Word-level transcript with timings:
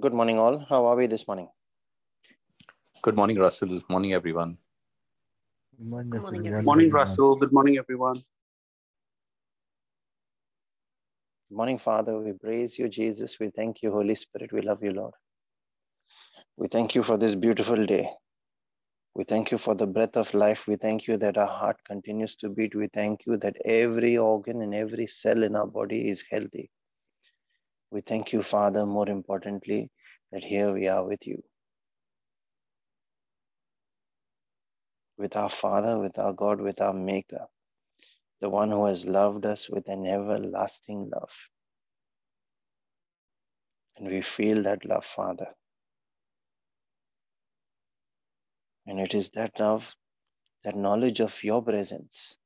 Good 0.00 0.14
morning, 0.14 0.38
all. 0.38 0.58
How 0.68 0.86
are 0.86 0.96
we 0.96 1.06
this 1.06 1.26
morning? 1.28 1.48
Good 3.02 3.14
morning, 3.16 3.38
Russell. 3.38 3.80
Morning, 3.88 4.12
everyone. 4.12 4.58
Good 5.78 5.88
morning, 5.88 6.12
Good 6.12 6.14
Russell. 6.14 6.22
morning, 6.22 6.42
Good 6.42 6.52
Morning, 6.64 6.86
everyone. 6.86 6.92
Russell. 6.92 7.36
Good 7.36 7.52
morning, 7.52 7.78
everyone. 7.78 8.14
Good 8.16 8.38
morning, 11.58 11.78
Father. 11.78 12.18
We 12.18 12.32
praise 12.32 12.76
you, 12.78 12.88
Jesus. 12.88 13.38
We 13.40 13.50
thank 13.50 13.82
you, 13.82 13.90
Holy 13.92 14.14
Spirit. 14.16 14.52
We 14.52 14.62
love 14.62 14.82
you, 14.82 14.92
Lord. 14.92 15.14
We 16.56 16.68
thank 16.68 16.94
you 16.94 17.02
for 17.02 17.16
this 17.18 17.34
beautiful 17.34 17.84
day. 17.86 18.08
We 19.14 19.24
thank 19.24 19.50
you 19.52 19.58
for 19.58 19.74
the 19.74 19.86
breath 19.86 20.16
of 20.16 20.32
life. 20.34 20.66
We 20.68 20.76
thank 20.76 21.06
you 21.08 21.16
that 21.18 21.36
our 21.38 21.46
heart 21.46 21.76
continues 21.86 22.34
to 22.36 22.48
beat. 22.50 22.74
We 22.74 22.88
thank 22.94 23.20
you 23.26 23.36
that 23.38 23.56
every 23.64 24.16
organ 24.18 24.60
and 24.62 24.74
every 24.74 25.06
cell 25.08 25.42
in 25.44 25.54
our 25.56 25.66
body 25.68 26.08
is 26.10 26.22
healthy. 26.30 26.70
We 27.90 28.02
thank 28.02 28.32
you, 28.32 28.42
Father, 28.42 28.84
more 28.84 29.08
importantly, 29.08 29.90
that 30.32 30.44
here 30.44 30.72
we 30.72 30.88
are 30.88 31.04
with 31.04 31.26
you. 31.26 31.42
With 35.16 35.36
our 35.36 35.50
Father, 35.50 35.98
with 35.98 36.18
our 36.18 36.32
God, 36.32 36.60
with 36.60 36.80
our 36.80 36.92
Maker, 36.92 37.46
the 38.40 38.50
one 38.50 38.70
who 38.70 38.84
has 38.86 39.06
loved 39.06 39.46
us 39.46 39.68
with 39.68 39.88
an 39.88 40.06
everlasting 40.06 41.10
love. 41.10 41.32
And 43.96 44.08
we 44.08 44.22
feel 44.22 44.62
that 44.62 44.84
love, 44.84 45.04
Father. 45.04 45.48
And 48.86 49.00
it 49.00 49.14
is 49.14 49.30
that 49.30 49.58
love, 49.58 49.94
that 50.64 50.76
knowledge 50.76 51.20
of 51.20 51.42
your 51.42 51.62
presence, 51.62 52.36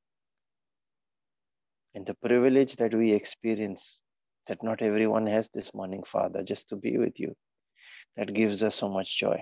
and 1.93 2.05
the 2.05 2.15
privilege 2.15 2.75
that 2.77 2.93
we 2.93 3.13
experience 3.13 4.01
that 4.47 4.63
not 4.63 4.81
everyone 4.81 5.27
has 5.27 5.49
this 5.53 5.73
morning, 5.73 6.03
Father, 6.03 6.43
just 6.43 6.69
to 6.69 6.75
be 6.75 6.97
with 6.97 7.19
you, 7.19 7.33
that 8.17 8.33
gives 8.33 8.63
us 8.63 8.75
so 8.75 8.89
much 8.89 9.17
joy. 9.17 9.41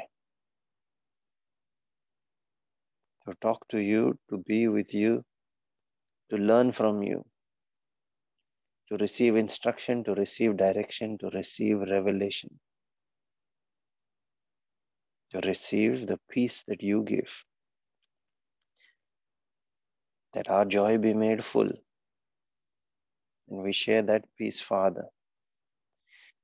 To 3.28 3.36
talk 3.42 3.68
to 3.70 3.80
you, 3.80 4.18
to 4.30 4.38
be 4.38 4.68
with 4.68 4.94
you, 4.94 5.24
to 6.30 6.38
learn 6.38 6.72
from 6.72 7.04
you, 7.04 7.24
to 8.90 8.98
receive 8.98 9.36
instruction, 9.36 10.04
to 10.04 10.14
receive 10.14 10.58
direction, 10.58 11.18
to 11.20 11.30
receive 11.30 11.80
revelation, 11.80 12.60
to 15.32 15.40
receive 15.48 16.08
the 16.08 16.20
peace 16.30 16.64
that 16.68 16.82
you 16.82 17.04
give, 17.04 17.44
that 20.34 20.50
our 20.50 20.66
joy 20.66 20.98
be 20.98 21.14
made 21.14 21.44
full. 21.44 21.70
And 23.52 23.62
we 23.64 23.74
share 23.74 24.02
that 24.04 24.24
peace, 24.38 24.62
Father, 24.62 25.08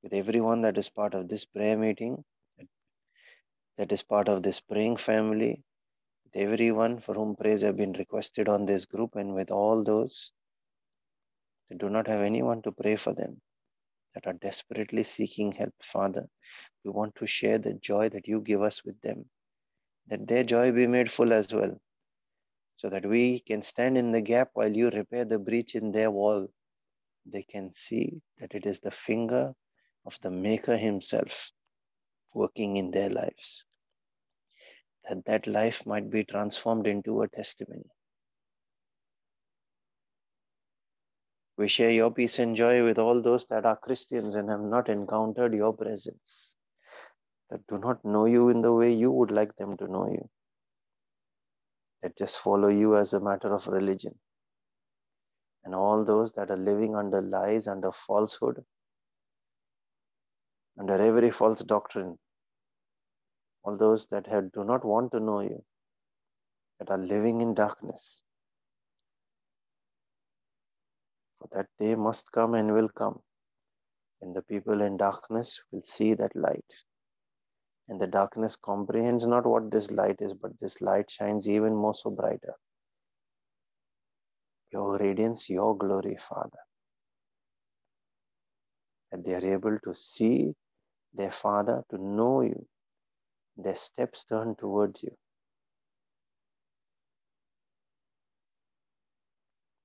with 0.02 0.12
everyone 0.12 0.60
that 0.62 0.76
is 0.76 0.90
part 0.90 1.14
of 1.14 1.26
this 1.26 1.46
prayer 1.46 1.78
meeting, 1.78 2.22
that 3.78 3.90
is 3.90 4.02
part 4.02 4.28
of 4.28 4.42
this 4.42 4.60
praying 4.60 4.98
family, 4.98 5.62
with 6.24 6.42
everyone 6.42 7.00
for 7.00 7.14
whom 7.14 7.34
prayers 7.34 7.62
have 7.62 7.78
been 7.78 7.94
requested 7.94 8.46
on 8.46 8.66
this 8.66 8.84
group, 8.84 9.16
and 9.16 9.34
with 9.34 9.50
all 9.50 9.82
those 9.82 10.32
that 11.70 11.78
do 11.78 11.88
not 11.88 12.06
have 12.06 12.20
anyone 12.20 12.60
to 12.60 12.72
pray 12.72 12.96
for 12.96 13.14
them, 13.14 13.40
that 14.14 14.26
are 14.26 14.34
desperately 14.34 15.02
seeking 15.02 15.52
help, 15.52 15.72
Father. 15.82 16.26
We 16.84 16.90
want 16.90 17.14
to 17.16 17.26
share 17.26 17.56
the 17.56 17.72
joy 17.72 18.10
that 18.10 18.28
you 18.28 18.42
give 18.42 18.60
us 18.60 18.84
with 18.84 19.00
them, 19.00 19.30
that 20.08 20.28
their 20.28 20.44
joy 20.44 20.72
be 20.72 20.86
made 20.86 21.10
full 21.10 21.32
as 21.32 21.54
well, 21.54 21.80
so 22.76 22.90
that 22.90 23.06
we 23.06 23.40
can 23.40 23.62
stand 23.62 23.96
in 23.96 24.12
the 24.12 24.20
gap 24.20 24.50
while 24.52 24.76
you 24.76 24.90
repair 24.90 25.24
the 25.24 25.38
breach 25.38 25.74
in 25.74 25.90
their 25.90 26.10
wall. 26.10 26.48
They 27.30 27.42
can 27.42 27.74
see 27.74 28.22
that 28.38 28.54
it 28.54 28.64
is 28.64 28.80
the 28.80 28.90
finger 28.90 29.54
of 30.06 30.18
the 30.22 30.30
Maker 30.30 30.76
Himself 30.76 31.50
working 32.32 32.76
in 32.76 32.90
their 32.90 33.10
lives, 33.10 33.64
that 35.08 35.24
that 35.26 35.46
life 35.46 35.84
might 35.84 36.10
be 36.10 36.24
transformed 36.24 36.86
into 36.86 37.22
a 37.22 37.28
testimony. 37.28 37.90
We 41.58 41.68
share 41.68 41.90
your 41.90 42.12
peace 42.12 42.38
and 42.38 42.56
joy 42.56 42.84
with 42.84 42.98
all 42.98 43.20
those 43.20 43.46
that 43.46 43.66
are 43.66 43.76
Christians 43.76 44.36
and 44.36 44.48
have 44.48 44.60
not 44.60 44.88
encountered 44.88 45.52
your 45.52 45.72
presence, 45.72 46.56
that 47.50 47.66
do 47.66 47.78
not 47.78 48.04
know 48.04 48.26
you 48.26 48.48
in 48.48 48.62
the 48.62 48.72
way 48.72 48.92
you 48.92 49.10
would 49.10 49.32
like 49.32 49.54
them 49.56 49.76
to 49.78 49.88
know 49.88 50.08
you, 50.08 50.30
that 52.02 52.16
just 52.16 52.38
follow 52.38 52.68
you 52.68 52.96
as 52.96 53.12
a 53.12 53.20
matter 53.20 53.52
of 53.52 53.66
religion, 53.66 54.14
and 55.68 55.74
all 55.74 56.02
those 56.02 56.32
that 56.32 56.50
are 56.50 56.56
living 56.56 56.96
under 56.96 57.20
lies, 57.20 57.68
under 57.68 57.92
falsehood, 57.92 58.64
under 60.80 60.94
every 60.94 61.30
false 61.30 61.62
doctrine, 61.62 62.18
all 63.62 63.76
those 63.76 64.06
that 64.06 64.26
have, 64.26 64.50
do 64.52 64.64
not 64.64 64.82
want 64.82 65.12
to 65.12 65.20
know 65.20 65.40
you, 65.40 65.62
that 66.78 66.90
are 66.90 66.96
living 66.96 67.42
in 67.42 67.52
darkness. 67.52 68.22
For 71.38 71.48
that 71.52 71.66
day 71.78 71.94
must 71.94 72.32
come 72.32 72.54
and 72.54 72.72
will 72.72 72.88
come 72.88 73.20
and 74.22 74.34
the 74.34 74.42
people 74.42 74.80
in 74.80 74.96
darkness 74.96 75.60
will 75.70 75.82
see 75.82 76.14
that 76.14 76.34
light. 76.34 76.64
And 77.88 78.00
the 78.00 78.06
darkness 78.06 78.56
comprehends 78.56 79.26
not 79.26 79.46
what 79.46 79.70
this 79.70 79.90
light 79.90 80.16
is, 80.20 80.34
but 80.34 80.58
this 80.60 80.80
light 80.80 81.10
shines 81.10 81.48
even 81.48 81.74
more 81.74 81.94
so 81.94 82.10
brighter. 82.10 82.54
Your 84.72 84.98
radiance, 84.98 85.48
your 85.50 85.76
glory, 85.76 86.18
Father. 86.18 86.58
That 89.12 89.24
they 89.24 89.34
are 89.34 89.54
able 89.54 89.78
to 89.84 89.94
see 89.94 90.54
their 91.14 91.30
Father, 91.32 91.84
to 91.90 91.98
know 91.98 92.42
you, 92.42 92.66
their 93.56 93.76
steps 93.76 94.24
turn 94.24 94.56
towards 94.56 95.02
you. 95.02 95.12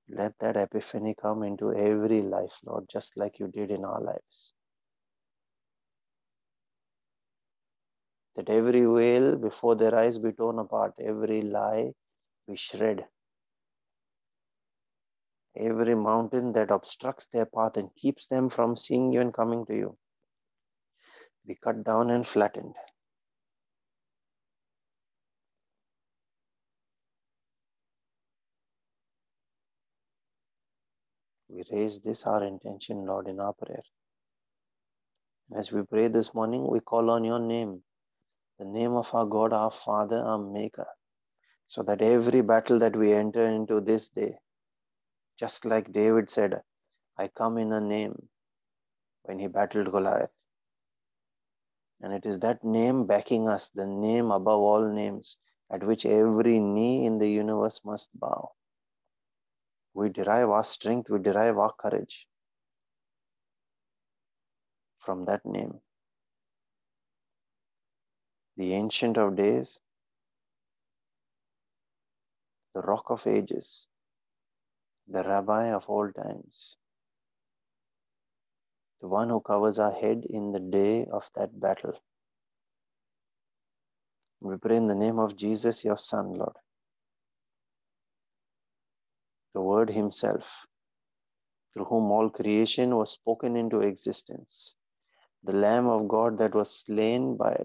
Let 0.08 0.34
that 0.40 0.56
epiphany 0.56 1.14
come 1.20 1.42
into 1.44 1.72
every 1.74 2.22
life, 2.22 2.52
Lord, 2.64 2.84
just 2.90 3.16
like 3.16 3.38
you 3.38 3.48
did 3.48 3.70
in 3.70 3.84
our 3.84 4.00
lives. 4.00 4.52
That 8.36 8.50
every 8.50 8.84
veil 8.86 9.36
before 9.36 9.76
their 9.76 9.94
eyes 9.94 10.18
be 10.18 10.32
torn 10.32 10.58
apart, 10.58 10.94
every 11.00 11.42
lie 11.42 11.92
be 12.48 12.56
shred, 12.56 13.06
every 15.56 15.94
mountain 15.94 16.52
that 16.52 16.70
obstructs 16.70 17.26
their 17.32 17.46
path 17.46 17.76
and 17.76 17.94
keeps 17.96 18.26
them 18.26 18.48
from 18.48 18.76
seeing 18.76 19.12
you 19.12 19.20
and 19.20 19.32
coming 19.34 19.64
to 19.66 19.74
you 19.74 19.96
be 21.46 21.54
cut 21.54 21.84
down 21.84 22.10
and 22.10 22.26
flattened. 22.26 22.74
We 31.48 31.64
raise 31.70 32.00
this 32.00 32.24
our 32.26 32.42
intention, 32.44 33.06
Lord, 33.06 33.28
in 33.28 33.38
our 33.40 33.52
prayer. 33.52 33.82
As 35.54 35.70
we 35.70 35.82
pray 35.82 36.08
this 36.08 36.34
morning, 36.34 36.66
we 36.66 36.80
call 36.80 37.10
on 37.10 37.22
your 37.24 37.38
name, 37.38 37.82
the 38.58 38.64
name 38.64 38.94
of 38.94 39.14
our 39.14 39.26
God, 39.26 39.52
our 39.52 39.70
Father, 39.70 40.18
our 40.18 40.38
Maker, 40.38 40.86
so 41.66 41.82
that 41.82 42.00
every 42.00 42.40
battle 42.40 42.78
that 42.78 42.96
we 42.96 43.12
enter 43.12 43.46
into 43.46 43.80
this 43.80 44.08
day, 44.08 44.34
just 45.38 45.64
like 45.64 45.92
David 45.92 46.30
said, 46.30 46.62
I 47.18 47.28
come 47.28 47.58
in 47.58 47.72
a 47.72 47.80
name 47.80 48.28
when 49.22 49.38
he 49.38 49.46
battled 49.46 49.90
Goliath. 49.90 50.30
And 52.00 52.12
it 52.12 52.26
is 52.26 52.38
that 52.40 52.64
name 52.64 53.06
backing 53.06 53.48
us, 53.48 53.70
the 53.70 53.86
name 53.86 54.30
above 54.30 54.60
all 54.60 54.88
names, 54.92 55.36
at 55.72 55.82
which 55.82 56.04
every 56.04 56.58
knee 56.60 57.06
in 57.06 57.18
the 57.18 57.28
universe 57.28 57.80
must 57.84 58.08
bow. 58.18 58.52
We 59.94 60.08
derive 60.08 60.50
our 60.50 60.64
strength, 60.64 61.08
we 61.08 61.20
derive 61.20 61.56
our 61.56 61.72
courage 61.72 62.26
from 64.98 65.24
that 65.26 65.44
name. 65.46 65.80
The 68.56 68.72
Ancient 68.74 69.16
of 69.18 69.36
Days, 69.36 69.80
the 72.74 72.82
Rock 72.82 73.10
of 73.10 73.26
Ages, 73.26 73.88
the 75.08 75.22
Rabbi 75.22 75.72
of 75.72 75.84
all 75.88 76.10
times, 76.12 76.76
the 79.00 79.08
one 79.08 79.30
who 79.30 79.40
covers 79.40 79.78
our 79.78 79.92
head 79.92 80.24
in 80.30 80.52
the 80.52 80.60
day 80.60 81.06
of 81.12 81.24
that 81.36 81.58
battle. 81.60 81.94
We 84.40 84.56
pray 84.56 84.76
in 84.76 84.88
the 84.88 84.94
name 84.94 85.18
of 85.18 85.36
Jesus, 85.36 85.84
your 85.84 85.98
Son, 85.98 86.34
Lord, 86.34 86.56
the 89.54 89.60
Word 89.62 89.90
Himself, 89.90 90.66
through 91.74 91.86
whom 91.86 92.10
all 92.12 92.30
creation 92.30 92.96
was 92.96 93.12
spoken 93.12 93.56
into 93.56 93.80
existence, 93.80 94.76
the 95.44 95.52
Lamb 95.52 95.86
of 95.88 96.08
God 96.08 96.38
that 96.38 96.54
was 96.54 96.84
slain 96.84 97.36
by, 97.36 97.56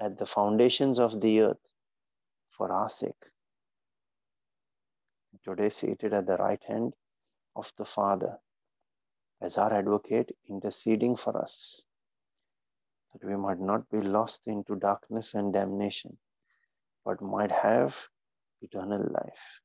at 0.00 0.18
the 0.18 0.26
foundations 0.26 0.98
of 0.98 1.20
the 1.20 1.40
earth 1.40 1.66
for 2.50 2.72
our 2.72 2.90
sake. 2.90 3.14
Today, 5.48 5.70
seated 5.70 6.12
at 6.12 6.26
the 6.26 6.36
right 6.36 6.62
hand 6.64 6.94
of 7.56 7.72
the 7.78 7.86
Father 7.86 8.38
as 9.40 9.58
our 9.58 9.72
advocate, 9.72 10.36
interceding 10.50 11.16
for 11.16 11.40
us. 11.42 11.84
that 13.12 13.26
we 13.26 13.36
might 13.36 13.60
not 13.60 13.88
be 13.90 14.00
lost 14.00 14.42
into 14.46 14.76
darkness 14.76 15.34
and 15.34 15.52
damnation, 15.54 16.18
but 17.04 17.22
might 17.22 17.50
have 17.52 17.96
eternal 18.62 19.02
life. 19.10 19.62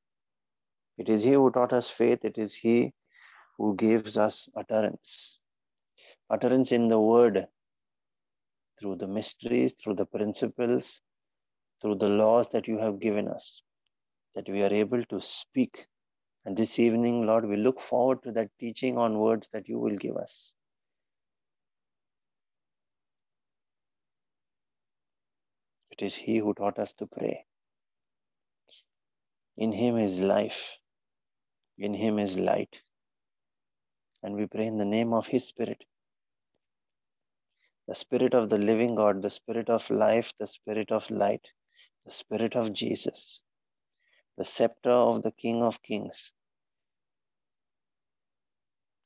It 0.98 1.10
is 1.10 1.24
He 1.24 1.32
who 1.32 1.50
taught 1.50 1.74
us 1.74 1.90
faith, 1.90 2.24
it 2.24 2.38
is 2.38 2.54
He 2.54 2.94
who 3.58 3.76
gives 3.76 4.16
us 4.16 4.48
utterance. 4.56 5.38
Utterance 6.30 6.72
in 6.72 6.88
the 6.88 7.00
Word, 7.00 7.46
through 8.80 8.96
the 8.96 9.08
mysteries, 9.08 9.74
through 9.74 9.94
the 9.94 10.06
principles, 10.06 11.02
through 11.82 11.96
the 11.96 12.08
laws 12.08 12.48
that 12.50 12.68
you 12.68 12.78
have 12.78 13.00
given 13.00 13.28
us, 13.28 13.62
that 14.34 14.48
we 14.48 14.62
are 14.62 14.72
able 14.72 15.04
to 15.04 15.20
speak. 15.20 15.86
And 16.44 16.56
this 16.56 16.78
evening, 16.78 17.26
Lord, 17.26 17.46
we 17.46 17.56
look 17.56 17.80
forward 17.80 18.22
to 18.24 18.32
that 18.32 18.50
teaching 18.60 18.98
on 18.98 19.18
words 19.18 19.48
that 19.52 19.68
you 19.68 19.78
will 19.78 19.96
give 19.96 20.16
us. 20.16 20.54
It 25.90 26.04
is 26.04 26.16
He 26.16 26.38
who 26.38 26.52
taught 26.54 26.78
us 26.78 26.92
to 26.94 27.06
pray. 27.06 27.44
In 29.56 29.72
Him 29.72 29.96
is 29.96 30.18
life, 30.18 30.76
in 31.78 31.94
Him 31.94 32.18
is 32.18 32.36
light. 32.36 32.74
And 34.22 34.34
we 34.34 34.46
pray 34.46 34.66
in 34.66 34.78
the 34.78 34.84
name 34.84 35.12
of 35.12 35.26
His 35.26 35.46
Spirit, 35.46 35.84
the 37.86 37.94
Spirit 37.94 38.34
of 38.34 38.48
the 38.50 38.58
living 38.58 38.96
God, 38.96 39.22
the 39.22 39.30
Spirit 39.30 39.70
of 39.70 39.88
life, 39.90 40.32
the 40.40 40.46
Spirit 40.46 40.90
of 40.90 41.08
light, 41.10 41.46
the 42.04 42.10
Spirit 42.10 42.56
of 42.56 42.72
Jesus, 42.72 43.44
the 44.36 44.44
scepter 44.44 44.90
of 44.90 45.22
the 45.22 45.30
King 45.30 45.62
of 45.62 45.80
Kings, 45.82 46.32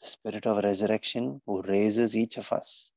the 0.00 0.06
Spirit 0.06 0.46
of 0.46 0.64
resurrection 0.64 1.42
who 1.44 1.60
raises 1.62 2.16
each 2.16 2.38
of 2.38 2.50
us 2.52 2.90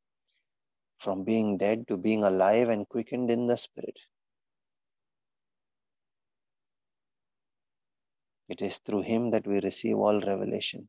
from 0.99 1.23
being 1.23 1.57
dead 1.57 1.87
to 1.87 1.97
being 1.97 2.23
alive 2.23 2.69
and 2.69 2.87
quickened 2.87 3.29
in 3.29 3.47
the 3.47 3.57
Spirit. 3.57 3.97
It 8.47 8.61
is 8.61 8.77
through 8.77 9.01
Him 9.01 9.31
that 9.31 9.47
we 9.47 9.59
receive 9.59 9.97
all 9.97 10.19
revelation. 10.19 10.87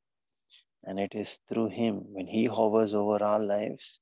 And 0.84 0.98
it 0.98 1.14
is 1.14 1.38
through 1.48 1.68
Him, 1.68 2.12
when 2.12 2.26
He 2.26 2.44
hovers 2.44 2.92
over 2.92 3.22
our 3.22 3.40
lives, 3.40 4.00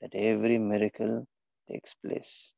that 0.00 0.14
every 0.14 0.58
miracle 0.58 1.26
takes 1.70 1.94
place. 1.94 2.52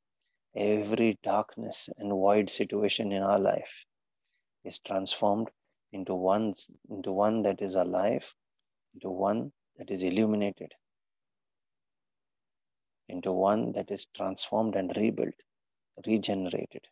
Every 0.57 1.19
darkness 1.23 1.89
and 1.99 2.11
void 2.11 2.51
situation 2.51 3.13
in 3.13 3.23
our 3.23 3.39
life 3.39 3.87
is 4.65 4.79
transformed 4.81 5.49
into 5.93 6.15
one, 6.15 6.55
into 6.89 7.13
one 7.13 7.43
that 7.43 7.61
is 7.61 7.75
alive, 7.75 8.35
into 8.95 9.11
one 9.11 9.53
that 9.79 9.91
is 9.91 10.03
illuminated, 10.03 10.73
into 13.09 13.33
one 13.33 13.73
that 13.73 13.91
is 13.91 14.07
transformed 14.17 14.77
and 14.77 14.93
rebuilt, 14.97 15.35
regenerated. 16.07 16.87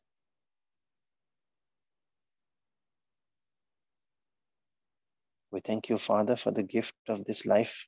We 5.51 5.61
thank 5.61 5.89
you, 5.89 5.99
Father, 5.99 6.37
for 6.37 6.51
the 6.51 6.63
gift 6.63 6.95
of 7.09 7.25
this 7.25 7.47
life, 7.47 7.87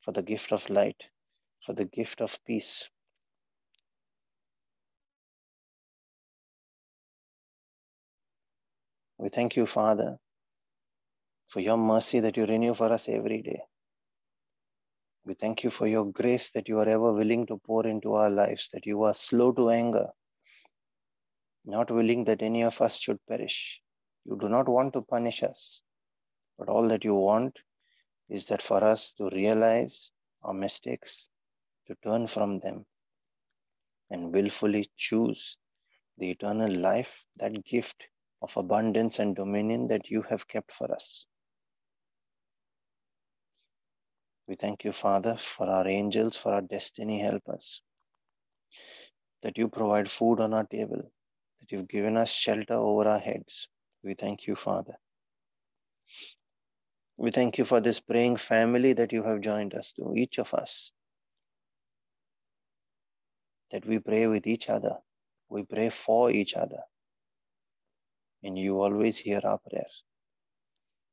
for 0.00 0.12
the 0.12 0.22
gift 0.22 0.52
of 0.52 0.68
light, 0.70 1.02
for 1.64 1.74
the 1.74 1.84
gift 1.84 2.20
of 2.20 2.38
peace. 2.46 2.88
We 9.22 9.28
thank 9.28 9.54
you, 9.54 9.66
Father, 9.66 10.18
for 11.46 11.60
your 11.60 11.76
mercy 11.76 12.18
that 12.18 12.36
you 12.36 12.44
renew 12.44 12.74
for 12.74 12.92
us 12.92 13.08
every 13.08 13.40
day. 13.40 13.62
We 15.24 15.34
thank 15.34 15.62
you 15.62 15.70
for 15.70 15.86
your 15.86 16.06
grace 16.06 16.50
that 16.54 16.68
you 16.68 16.80
are 16.80 16.88
ever 16.88 17.12
willing 17.12 17.46
to 17.46 17.60
pour 17.64 17.86
into 17.86 18.14
our 18.14 18.28
lives, 18.28 18.68
that 18.72 18.84
you 18.84 19.04
are 19.04 19.14
slow 19.14 19.52
to 19.52 19.70
anger, 19.70 20.08
not 21.64 21.88
willing 21.92 22.24
that 22.24 22.42
any 22.42 22.64
of 22.64 22.80
us 22.80 22.98
should 22.98 23.24
perish. 23.28 23.80
You 24.24 24.36
do 24.40 24.48
not 24.48 24.68
want 24.68 24.92
to 24.94 25.02
punish 25.02 25.44
us, 25.44 25.82
but 26.58 26.68
all 26.68 26.88
that 26.88 27.04
you 27.04 27.14
want 27.14 27.56
is 28.28 28.46
that 28.46 28.60
for 28.60 28.82
us 28.82 29.12
to 29.18 29.30
realize 29.30 30.10
our 30.42 30.52
mistakes, 30.52 31.28
to 31.86 31.94
turn 32.02 32.26
from 32.26 32.58
them, 32.58 32.86
and 34.10 34.32
willfully 34.34 34.90
choose 34.96 35.58
the 36.18 36.30
eternal 36.32 36.74
life, 36.74 37.24
that 37.36 37.64
gift 37.64 38.02
of 38.42 38.56
abundance 38.56 39.20
and 39.20 39.36
dominion 39.36 39.88
that 39.88 40.10
you 40.10 40.22
have 40.22 40.48
kept 40.48 40.72
for 40.72 40.92
us. 40.92 41.26
We 44.48 44.56
thank 44.56 44.84
you, 44.84 44.92
Father, 44.92 45.36
for 45.38 45.68
our 45.68 45.88
angels, 45.88 46.36
for 46.36 46.52
our 46.52 46.62
destiny 46.62 47.20
help 47.20 47.48
us. 47.48 47.80
that 49.42 49.58
you 49.58 49.68
provide 49.68 50.10
food 50.10 50.40
on 50.40 50.54
our 50.54 50.64
table, 50.64 51.02
that 51.60 51.72
you've 51.72 51.88
given 51.88 52.16
us 52.16 52.30
shelter 52.30 52.74
over 52.74 53.08
our 53.08 53.18
heads. 53.18 53.68
We 54.02 54.14
thank 54.14 54.46
you, 54.46 54.56
Father. 54.56 54.94
We 57.16 57.30
thank 57.30 57.58
you 57.58 57.64
for 57.64 57.80
this 57.80 58.00
praying 58.00 58.36
family 58.36 58.94
that 58.94 59.12
you 59.12 59.22
have 59.24 59.40
joined 59.40 59.74
us 59.74 59.92
to, 59.92 60.14
each 60.16 60.38
of 60.38 60.54
us, 60.54 60.92
that 63.70 63.86
we 63.86 63.98
pray 63.98 64.26
with 64.26 64.46
each 64.46 64.68
other, 64.68 64.98
we 65.48 65.62
pray 65.64 65.90
for 65.90 66.30
each 66.30 66.54
other, 66.54 66.80
and 68.42 68.58
you 68.58 68.80
always 68.80 69.18
hear 69.18 69.40
our 69.44 69.58
prayers. 69.58 70.02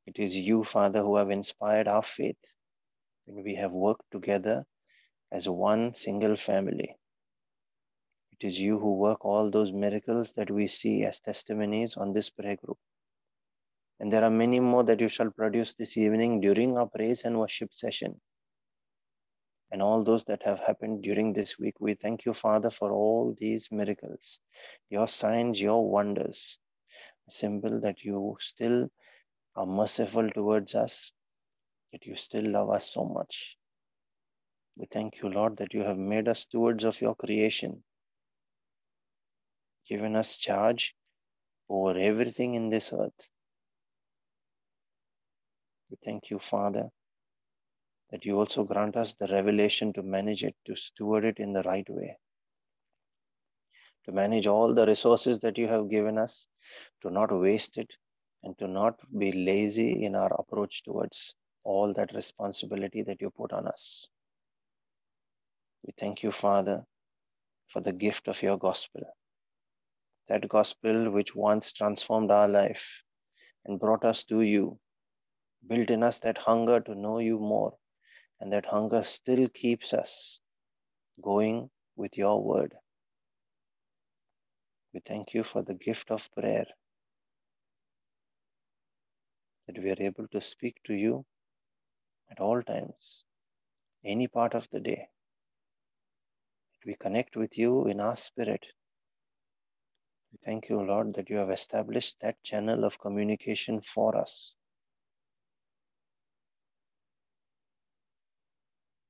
It 0.06 0.20
is 0.20 0.36
you, 0.36 0.64
Father, 0.64 1.02
who 1.02 1.18
have 1.18 1.30
inspired 1.30 1.88
our 1.88 2.04
faith 2.04 2.38
when 3.26 3.44
we 3.44 3.56
have 3.56 3.72
worked 3.72 4.10
together 4.12 4.66
as 5.32 5.48
one 5.48 5.94
single 5.94 6.36
family. 6.36 6.96
It 8.32 8.48
is 8.48 8.60
you 8.60 8.80
who 8.80 8.96
work 8.96 9.26
all 9.26 9.52
those 9.52 9.72
miracles 9.72 10.34
that 10.34 10.50
we 10.50 10.66
see 10.66 11.04
as 11.04 11.20
testimonies 11.20 11.98
on 11.98 12.14
this 12.14 12.30
prayer 12.30 12.56
group. 12.56 12.78
And 14.00 14.12
there 14.12 14.24
are 14.24 14.32
many 14.32 14.60
more 14.60 14.84
that 14.86 15.02
you 15.02 15.10
shall 15.10 15.30
produce 15.30 15.74
this 15.74 15.98
evening 15.98 16.40
during 16.40 16.78
our 16.78 16.88
praise 16.88 17.24
and 17.24 17.38
worship 17.38 17.74
session. 17.74 18.20
And 19.72 19.82
all 19.82 20.04
those 20.04 20.24
that 20.24 20.42
have 20.44 20.60
happened 20.60 21.04
during 21.04 21.34
this 21.34 21.60
week, 21.60 21.76
we 21.80 21.94
thank 21.94 22.26
you, 22.26 22.34
Father, 22.34 22.72
for 22.72 22.92
all 22.92 23.36
these 23.38 23.68
miracles, 23.72 24.40
your 24.90 25.08
signs, 25.08 25.62
your 25.62 25.88
wonders. 25.88 26.58
Symbol 27.30 27.82
that 27.82 28.04
you 28.04 28.38
still 28.40 28.90
are 29.56 29.66
merciful 29.66 30.30
towards 30.32 30.76
us, 30.76 31.12
that 31.92 32.06
you 32.06 32.16
still 32.16 32.46
love 32.46 32.70
us 32.70 32.92
so 32.92 33.06
much. 33.06 33.58
We 34.78 34.86
thank 34.86 35.22
you, 35.22 35.30
Lord, 35.30 35.58
that 35.58 35.74
you 35.74 35.84
have 35.84 35.98
made 35.98 36.28
us 36.28 36.42
stewards 36.42 36.84
of 36.86 37.02
your 37.02 37.16
creation, 37.16 37.84
given 39.88 40.16
us 40.16 40.38
charge 40.38 40.96
over 41.70 41.98
everything 41.98 42.56
in 42.56 42.70
this 42.70 42.94
earth. 42.94 43.30
We 45.90 45.98
thank 46.04 46.30
you, 46.30 46.40
Father, 46.40 46.90
that 48.12 48.26
you 48.26 48.38
also 48.38 48.64
grant 48.64 48.96
us 48.96 49.14
the 49.14 49.28
revelation 49.28 49.94
to 49.94 50.04
manage 50.04 50.44
it, 50.44 50.56
to 50.66 50.76
steward 50.76 51.26
it 51.26 51.40
in 51.40 51.54
the 51.54 51.64
right 51.64 51.88
way, 51.90 52.18
to 54.10 54.16
manage 54.16 54.48
all 54.48 54.74
the 54.74 54.88
resources 54.88 55.40
that 55.40 55.58
you 55.58 55.68
have 55.68 55.90
given 55.90 56.18
us, 56.18 56.48
to 57.02 57.12
not 57.12 57.32
waste 57.32 57.78
it, 57.78 57.92
and 58.44 58.58
to 58.58 58.68
not 58.68 58.96
be 59.20 59.32
lazy 59.32 60.04
in 60.04 60.16
our 60.16 60.34
approach 60.40 60.82
towards 60.84 61.36
all 61.64 61.94
that 61.94 62.14
responsibility 62.16 63.04
that 63.04 63.22
you 63.22 63.30
put 63.30 63.54
on 63.54 63.68
us. 63.68 64.10
We 65.86 65.94
thank 66.00 66.24
you, 66.24 66.32
Father, 66.32 66.84
for 67.68 67.82
the 67.82 67.94
gift 67.94 68.28
of 68.28 68.42
your 68.42 68.58
gospel. 68.58 69.04
That 70.28 70.50
gospel 70.50 71.12
which 71.12 71.36
once 71.36 71.72
transformed 71.72 72.32
our 72.32 72.48
life 72.48 73.04
and 73.66 73.80
brought 73.80 74.04
us 74.06 74.24
to 74.24 74.42
you, 74.42 74.80
built 75.68 75.92
in 75.92 76.02
us 76.02 76.18
that 76.20 76.38
hunger 76.40 76.80
to 76.80 76.96
know 76.96 77.20
you 77.20 77.38
more, 77.38 77.76
and 78.40 78.52
that 78.54 78.66
hunger 78.66 79.04
still 79.04 79.48
keeps 79.50 79.94
us 79.94 80.40
going 81.22 81.70
with 81.96 82.18
your 82.18 82.42
word. 82.42 82.74
We 84.94 85.02
thank 85.06 85.34
you 85.34 85.44
for 85.44 85.62
the 85.62 85.76
gift 85.76 86.10
of 86.10 86.30
prayer, 86.34 86.66
that 89.68 89.78
we 89.78 89.92
are 89.92 90.02
able 90.02 90.28
to 90.30 90.42
speak 90.42 90.78
to 90.86 90.94
you 90.94 91.26
at 92.32 92.40
all 92.40 92.62
times, 92.64 93.24
any 94.04 94.28
part 94.28 94.56
of 94.56 94.68
the 94.72 94.80
day. 94.80 95.10
That 96.74 96.88
we 96.88 96.96
connect 96.96 97.36
with 97.36 97.58
you 97.58 97.88
in 97.88 98.00
our 98.00 98.16
spirit. 98.16 98.66
We 100.32 100.40
thank 100.44 100.70
you, 100.70 100.82
Lord, 100.82 101.14
that 101.16 101.30
you 101.30 101.38
have 101.38 101.52
established 101.52 102.18
that 102.22 102.42
channel 102.44 102.84
of 102.84 103.00
communication 103.00 103.82
for 103.82 104.18
us. 104.18 104.56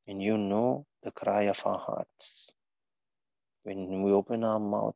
And 0.07 0.21
you 0.21 0.37
know 0.37 0.85
the 1.03 1.11
cry 1.11 1.43
of 1.43 1.61
our 1.65 1.77
hearts 1.77 2.51
when 3.63 4.01
we 4.01 4.11
open 4.11 4.43
our 4.43 4.59
mouth 4.59 4.95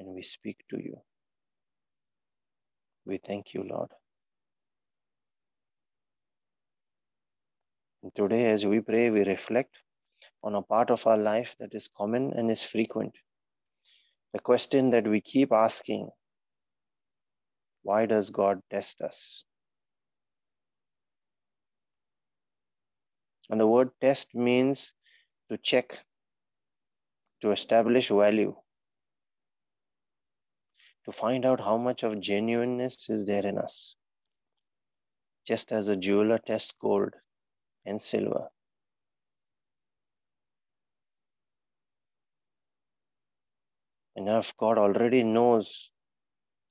and 0.00 0.08
we 0.14 0.22
speak 0.22 0.64
to 0.70 0.78
you. 0.82 0.96
We 3.04 3.18
thank 3.18 3.52
you, 3.54 3.64
Lord. 3.68 3.90
And 8.02 8.14
today, 8.14 8.50
as 8.50 8.64
we 8.64 8.80
pray, 8.80 9.10
we 9.10 9.24
reflect 9.24 9.76
on 10.42 10.54
a 10.54 10.62
part 10.62 10.90
of 10.90 11.06
our 11.06 11.18
life 11.18 11.54
that 11.60 11.74
is 11.74 11.88
common 11.94 12.32
and 12.32 12.50
is 12.50 12.64
frequent. 12.64 13.12
The 14.32 14.40
question 14.40 14.90
that 14.90 15.06
we 15.06 15.20
keep 15.20 15.52
asking 15.52 16.08
why 17.82 18.06
does 18.06 18.30
God 18.30 18.60
test 18.70 19.00
us? 19.00 19.44
And 23.50 23.60
the 23.60 23.66
word 23.66 23.90
test 24.00 24.34
means 24.34 24.92
to 25.50 25.58
check, 25.58 25.98
to 27.42 27.50
establish 27.50 28.08
value, 28.08 28.54
to 31.10 31.16
find 31.16 31.44
out 31.44 31.60
how 31.60 31.76
much 31.76 32.02
of 32.02 32.20
genuineness 32.20 33.08
is 33.08 33.24
there 33.24 33.46
in 33.46 33.58
us. 33.58 33.96
Just 35.46 35.72
as 35.72 35.88
a 35.88 35.96
jeweler 35.96 36.38
tests 36.38 36.72
gold 36.80 37.14
and 37.84 38.00
silver. 38.00 38.48
And 44.14 44.28
if 44.28 44.56
God 44.56 44.78
already 44.78 45.22
knows 45.22 45.90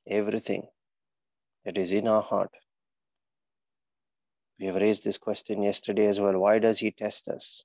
everything 0.07 0.67
that 1.65 1.77
is 1.77 1.91
in 1.91 2.07
our 2.07 2.21
heart, 2.21 2.51
we 4.59 4.67
have 4.67 4.75
raised 4.75 5.03
this 5.03 5.17
question 5.17 5.63
yesterday 5.63 6.05
as 6.05 6.19
well. 6.19 6.37
Why 6.37 6.59
does 6.59 6.79
He 6.79 6.91
test 6.91 7.27
us? 7.27 7.63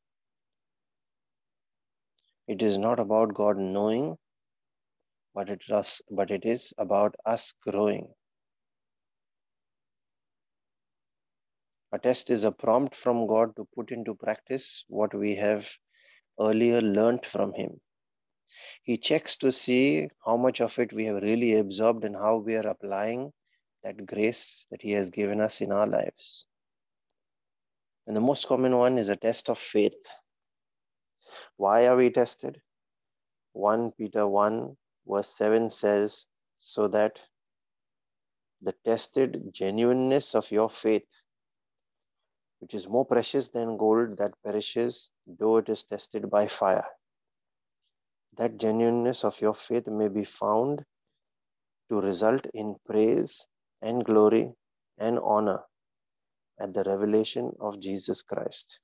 It 2.46 2.62
is 2.62 2.78
not 2.78 2.98
about 3.00 3.34
God 3.34 3.58
knowing, 3.58 4.16
but 5.34 5.50
it, 5.50 5.62
is, 5.68 6.00
but 6.10 6.30
it 6.30 6.44
is 6.44 6.72
about 6.78 7.14
us 7.26 7.52
growing. 7.62 8.08
A 11.92 11.98
test 11.98 12.30
is 12.30 12.44
a 12.44 12.52
prompt 12.52 12.94
from 12.94 13.26
God 13.26 13.54
to 13.56 13.68
put 13.74 13.90
into 13.90 14.14
practice 14.14 14.84
what 14.88 15.14
we 15.14 15.36
have 15.36 15.68
earlier 16.40 16.80
learnt 16.80 17.26
from 17.26 17.52
Him. 17.52 17.80
He 18.82 18.96
checks 18.96 19.36
to 19.36 19.52
see 19.52 20.08
how 20.24 20.36
much 20.36 20.60
of 20.60 20.78
it 20.78 20.92
we 20.92 21.06
have 21.06 21.22
really 21.22 21.56
absorbed 21.56 22.04
and 22.04 22.14
how 22.14 22.38
we 22.38 22.54
are 22.56 22.66
applying 22.66 23.32
that 23.82 24.06
grace 24.06 24.66
that 24.70 24.82
He 24.82 24.92
has 24.92 25.10
given 25.10 25.40
us 25.40 25.60
in 25.60 25.72
our 25.72 25.86
lives. 25.86 26.46
And 28.06 28.14
the 28.14 28.20
most 28.20 28.46
common 28.46 28.76
one 28.76 28.98
is 28.98 29.08
a 29.08 29.16
test 29.16 29.48
of 29.48 29.58
faith. 29.58 29.94
Why 31.56 31.86
are 31.86 31.96
we 31.96 32.10
tested? 32.10 32.60
1 33.52 33.92
Peter 33.92 34.26
1 34.26 34.76
verse 35.08 35.28
7 35.28 35.70
says, 35.70 36.26
So 36.58 36.88
that 36.88 37.18
the 38.62 38.74
tested 38.84 39.50
genuineness 39.52 40.34
of 40.34 40.50
your 40.50 40.70
faith, 40.70 41.06
which 42.60 42.74
is 42.74 42.88
more 42.88 43.04
precious 43.04 43.48
than 43.48 43.76
gold 43.76 44.18
that 44.18 44.32
perishes, 44.44 45.10
though 45.26 45.58
it 45.58 45.68
is 45.68 45.84
tested 45.84 46.30
by 46.30 46.48
fire, 46.48 46.86
that 48.38 48.58
genuineness 48.58 49.24
of 49.24 49.40
your 49.40 49.54
faith 49.54 49.86
may 49.88 50.08
be 50.08 50.24
found 50.24 50.84
to 51.90 52.00
result 52.00 52.46
in 52.54 52.76
praise 52.86 53.46
and 53.82 54.04
glory 54.04 54.52
and 54.98 55.18
honor 55.22 55.60
at 56.60 56.72
the 56.72 56.84
revelation 56.84 57.52
of 57.60 57.80
Jesus 57.80 58.22
Christ. 58.22 58.80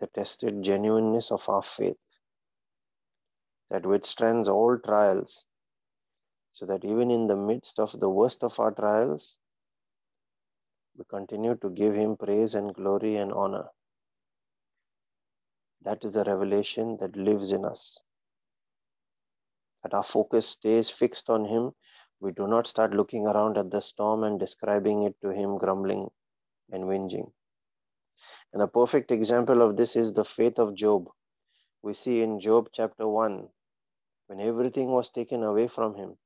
The 0.00 0.06
tested 0.08 0.62
genuineness 0.62 1.30
of 1.32 1.48
our 1.48 1.62
faith 1.62 1.96
that 3.70 3.86
withstands 3.86 4.48
all 4.48 4.78
trials, 4.78 5.44
so 6.52 6.66
that 6.66 6.84
even 6.84 7.10
in 7.10 7.26
the 7.26 7.36
midst 7.36 7.78
of 7.78 7.98
the 7.98 8.08
worst 8.08 8.44
of 8.44 8.58
our 8.60 8.72
trials, 8.72 9.38
we 10.96 11.04
continue 11.08 11.56
to 11.56 11.70
give 11.70 11.94
Him 11.94 12.16
praise 12.16 12.54
and 12.54 12.74
glory 12.74 13.16
and 13.16 13.32
honor. 13.32 13.68
That 15.82 16.04
is 16.04 16.12
the 16.12 16.24
revelation 16.24 16.96
that 17.00 17.16
lives 17.16 17.52
in 17.52 17.64
us. 17.64 18.00
That 19.82 19.94
our 19.94 20.04
focus 20.04 20.48
stays 20.48 20.90
fixed 20.90 21.30
on 21.30 21.44
Him 21.44 21.72
we 22.20 22.32
do 22.32 22.46
not 22.46 22.66
start 22.66 22.94
looking 22.94 23.26
around 23.26 23.58
at 23.58 23.70
the 23.70 23.80
storm 23.80 24.24
and 24.24 24.40
describing 24.40 25.02
it 25.02 25.14
to 25.22 25.30
him, 25.30 25.58
grumbling 25.58 26.08
and 26.70 26.84
whinging. 26.84 27.30
And 28.52 28.62
a 28.62 28.68
perfect 28.68 29.10
example 29.10 29.62
of 29.62 29.76
this 29.76 29.96
is 29.96 30.12
the 30.12 30.24
faith 30.24 30.58
of 30.58 30.74
Job. 30.74 31.08
We 31.82 31.92
see 31.92 32.22
in 32.22 32.40
Job 32.40 32.68
chapter 32.72 33.06
1, 33.06 33.48
when 34.28 34.40
everything 34.40 34.92
was 34.92 35.10
taken 35.10 35.42
away 35.42 35.68
from 35.68 35.94
him, 35.94 36.16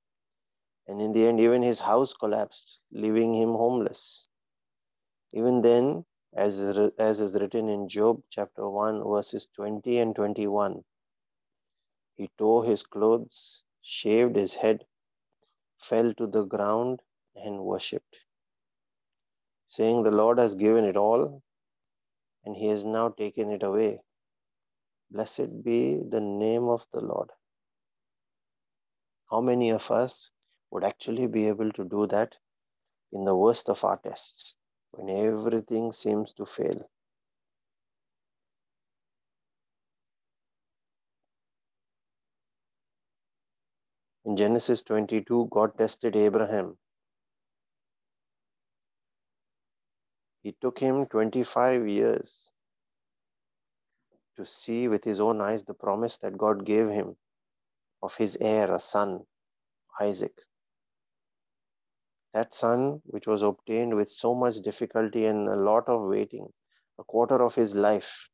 and 0.86 1.00
in 1.00 1.12
the 1.12 1.26
end, 1.26 1.40
even 1.40 1.62
his 1.62 1.80
house 1.80 2.14
collapsed, 2.14 2.80
leaving 2.92 3.34
him 3.34 3.50
homeless. 3.50 4.28
Even 5.32 5.62
then, 5.62 6.04
as, 6.32 6.60
as 6.98 7.20
is 7.20 7.34
written 7.34 7.68
in 7.68 7.88
Job 7.88 8.22
chapter 8.30 8.68
1, 8.68 9.02
verses 9.04 9.48
20 9.56 9.98
and 9.98 10.14
21, 10.14 10.82
he 12.16 12.30
tore 12.38 12.64
his 12.64 12.82
clothes, 12.82 13.62
shaved 13.82 14.36
his 14.36 14.54
head, 14.54 14.84
fell 15.78 16.14
to 16.14 16.26
the 16.26 16.44
ground 16.44 17.02
and 17.34 17.64
worshipped, 17.64 18.16
saying, 19.68 20.02
The 20.02 20.10
Lord 20.10 20.38
has 20.38 20.54
given 20.54 20.84
it 20.84 20.96
all, 20.96 21.42
and 22.44 22.56
He 22.56 22.66
has 22.68 22.84
now 22.84 23.08
taken 23.08 23.50
it 23.50 23.62
away. 23.62 24.00
Blessed 25.10 25.62
be 25.62 25.98
the 26.08 26.20
name 26.20 26.68
of 26.68 26.84
the 26.92 27.00
Lord. 27.00 27.30
How 29.30 29.40
many 29.40 29.70
of 29.70 29.90
us 29.90 30.30
would 30.70 30.84
actually 30.84 31.26
be 31.26 31.46
able 31.48 31.72
to 31.72 31.84
do 31.84 32.06
that 32.08 32.36
in 33.12 33.24
the 33.24 33.34
worst 33.34 33.68
of 33.68 33.84
our 33.84 33.98
tests 33.98 34.56
when 34.92 35.08
everything 35.08 35.92
seems 35.92 36.32
to 36.34 36.46
fail? 36.46 36.88
In 44.24 44.36
Genesis 44.36 44.82
22, 44.82 45.48
God 45.50 45.76
tested 45.78 46.14
Abraham. 46.14 46.76
It 50.42 50.60
took 50.60 50.78
him 50.78 51.06
25 51.06 51.86
years 51.86 52.50
to 54.36 54.46
see 54.46 54.88
with 54.88 55.04
his 55.04 55.20
own 55.20 55.40
eyes 55.40 55.64
the 55.64 55.74
promise 55.74 56.16
that 56.18 56.38
God 56.38 56.64
gave 56.64 56.88
him 56.88 57.16
of 58.02 58.14
his 58.16 58.38
heir, 58.40 58.72
a 58.74 58.80
son, 58.80 59.26
Isaac. 60.00 60.32
That 62.32 62.54
son, 62.54 63.02
which 63.04 63.26
was 63.26 63.42
obtained 63.42 63.94
with 63.94 64.10
so 64.10 64.34
much 64.34 64.56
difficulty 64.60 65.26
and 65.26 65.48
a 65.48 65.56
lot 65.56 65.88
of 65.88 66.08
waiting, 66.08 66.48
a 66.98 67.04
quarter 67.04 67.42
of 67.42 67.54
his 67.54 67.74
life. 67.74 68.28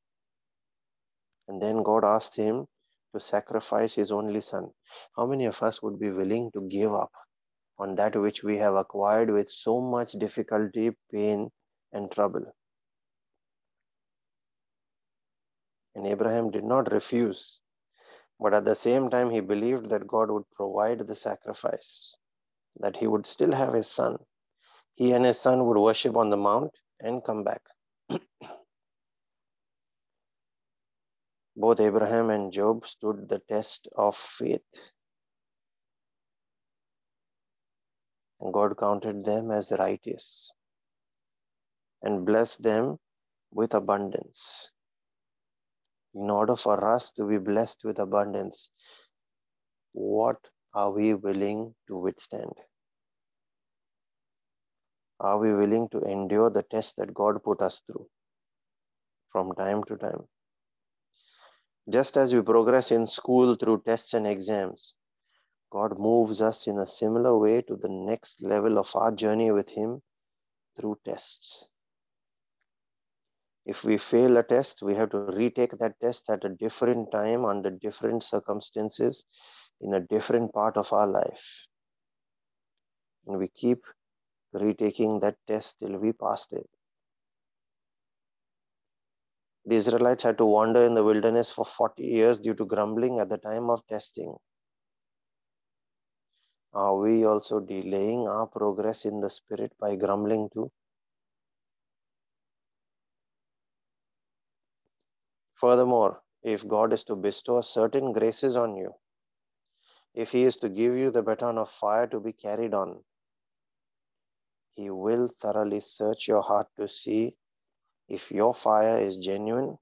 And 1.49 1.61
then 1.61 1.83
God 1.83 2.05
asked 2.05 2.37
him 2.37 2.67
to 3.15 3.21
sacrifice 3.21 3.95
his 3.95 4.13
only 4.13 4.43
son. 4.43 4.71
How 5.17 5.27
many 5.27 5.47
of 5.47 5.63
us 5.63 5.83
would 5.83 5.99
be 5.99 6.11
willing 6.11 6.53
to 6.53 6.61
give 6.69 6.93
up 6.95 7.13
on 7.79 7.97
that 7.97 8.15
which 8.15 8.45
we 8.45 8.59
have 8.59 8.75
acquired 8.75 9.31
with 9.31 9.51
so 9.51 9.81
much 9.81 10.13
difficulty, 10.13 10.97
pain, 11.13 11.51
and 11.93 12.11
trouble? 12.11 12.55
And 15.95 16.07
Abraham 16.07 16.51
did 16.51 16.65
not 16.65 16.93
refuse, 16.93 17.61
but 18.41 18.55
at 18.55 18.65
the 18.65 18.75
same 18.75 19.11
time, 19.11 19.31
he 19.31 19.41
believed 19.41 19.91
that 19.91 20.07
God 20.07 20.31
would 20.31 20.51
provide 20.55 21.01
the 21.07 21.15
sacrifice, 21.15 22.17
that 22.81 22.97
he 22.97 23.07
would 23.07 23.27
still 23.27 23.53
have 23.53 23.75
his 23.75 23.89
son. 23.89 24.19
He 24.97 25.13
and 25.13 25.25
his 25.25 25.41
son 25.41 25.67
would 25.67 25.79
worship 25.79 26.17
on 26.17 26.31
the 26.31 26.37
mount 26.37 26.73
and 27.01 27.25
come 27.25 27.45
back. 27.45 27.63
Both 31.57 31.81
Abraham 31.81 32.31
and 32.31 32.53
Job 32.53 32.87
stood 32.87 33.29
the 33.29 33.41
test 33.49 33.89
of 33.97 34.17
faith. 34.17 34.63
And 38.41 38.53
God 38.53 38.79
counted 38.79 39.25
them 39.25 39.51
as 39.51 39.73
righteous 39.73 40.53
and 42.07 42.25
bless 42.25 42.57
them 42.57 42.99
with 43.51 43.75
abundance. 43.75 44.71
In 46.15 46.31
order 46.31 46.57
for 46.57 46.77
us 46.89 47.13
to 47.13 47.25
be 47.25 47.39
blessed 47.39 47.85
with 47.85 47.99
abundance, 47.99 48.71
what 49.93 50.37
are 50.73 50.93
we 50.93 51.15
willing 51.15 51.75
to 51.89 51.97
withstand? 51.97 52.53
Are 55.19 55.39
we 55.39 55.53
willing 55.55 55.89
to 55.91 56.01
endure 56.01 56.51
the 56.51 56.63
test 56.63 56.97
that 56.97 57.15
God 57.15 57.43
put 57.43 57.61
us 57.61 57.83
through 57.87 58.07
from 59.33 59.55
time 59.55 59.83
to 59.85 59.97
time? 59.97 60.25
Just 61.89 62.17
as 62.17 62.35
we 62.35 62.43
progress 62.43 62.91
in 62.91 63.07
school 63.07 63.57
through 63.57 63.83
tests 63.87 64.15
and 64.15 64.27
exams, 64.27 64.95
God 65.71 65.99
moves 65.99 66.43
us 66.43 66.67
in 66.67 66.79
a 66.79 66.87
similar 66.87 67.39
way 67.39 67.63
to 67.63 67.77
the 67.77 67.89
next 67.89 68.43
level 68.43 68.79
of 68.79 68.95
our 68.95 69.13
journey 69.13 69.51
with 69.51 69.69
Him 69.71 70.03
through 70.77 70.99
tests. 71.05 71.69
If 73.67 73.83
we 73.83 73.99
fail 73.99 74.37
a 74.37 74.45
test, 74.45 74.81
we 74.81 74.95
have 74.95 75.11
to 75.11 75.19
retake 75.19 75.77
that 75.79 75.99
test 76.01 76.31
at 76.31 76.45
a 76.45 76.49
different 76.49 77.11
time 77.11 77.45
under 77.45 77.71
different 77.71 78.23
circumstances 78.23 79.25
in 79.81 79.95
a 79.95 80.01
different 80.01 80.53
part 80.53 80.77
of 80.77 80.93
our 80.93 81.07
life. 81.07 81.67
And 83.27 83.39
we 83.39 83.49
keep 83.49 83.85
retaking 84.53 85.19
that 85.21 85.37
test 85.49 85.81
till 85.81 85.99
we 85.99 86.13
passed 86.13 86.53
it. 86.53 86.69
The 89.65 89.75
Israelites 89.75 90.23
had 90.23 90.39
to 90.39 90.47
wander 90.47 90.85
in 90.85 90.95
the 90.95 91.03
wilderness 91.03 91.51
for 91.51 91.65
40 91.65 92.05
years 92.05 92.39
due 92.39 92.55
to 92.55 92.65
grumbling 92.65 93.19
at 93.19 93.29
the 93.29 93.39
time 93.39 93.69
of 93.69 93.85
testing. 93.89 94.37
Are 96.73 96.97
we 96.97 97.25
also 97.25 97.59
delaying 97.59 98.29
our 98.29 98.47
progress 98.47 99.05
in 99.05 99.21
the 99.21 99.31
Spirit 99.31 99.73
by 99.81 99.97
grumbling 99.97 100.51
too? 100.51 100.71
Furthermore, 105.57 106.23
if 106.43 106.67
God 106.69 106.93
is 106.93 107.05
to 107.05 107.17
bestow 107.17 107.61
certain 107.63 108.13
graces 108.13 108.57
on 108.57 108.77
you, 108.77 108.95
if 110.15 110.31
He 110.31 110.43
is 110.43 110.57
to 110.59 110.69
give 110.69 110.97
you 110.97 111.11
the 111.11 111.23
baton 111.23 111.59
of 111.59 111.71
fire 111.71 112.07
to 112.09 112.21
be 112.21 112.33
carried 112.33 112.75
on, 112.75 113.03
He 114.75 114.91
will 114.91 115.31
thoroughly 115.41 115.81
search 115.81 116.29
your 116.29 116.43
heart 116.43 116.69
to 116.77 116.87
see 116.87 117.37
if 118.09 118.31
your 118.31 118.55
fire 118.55 118.99
is 118.99 119.17
genuine 119.17 119.79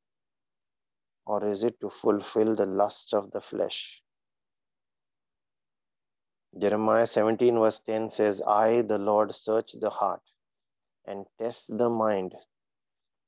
or 1.26 1.47
is 1.49 1.64
it 1.64 1.81
to 1.81 1.90
fulfill 1.90 2.54
the 2.54 2.66
lusts 2.66 3.12
of 3.12 3.31
the 3.33 3.40
flesh. 3.40 4.02
Jeremiah 6.57 7.07
17, 7.07 7.59
verse 7.59 7.81
10 7.81 8.11
says, 8.11 8.40
I, 8.43 8.83
the 8.83 8.99
Lord, 8.99 9.35
search 9.35 9.73
the 9.73 9.90
heart 9.90 10.23
and 11.04 11.26
test 11.38 11.76
the 11.76 11.90
mind 11.90 12.35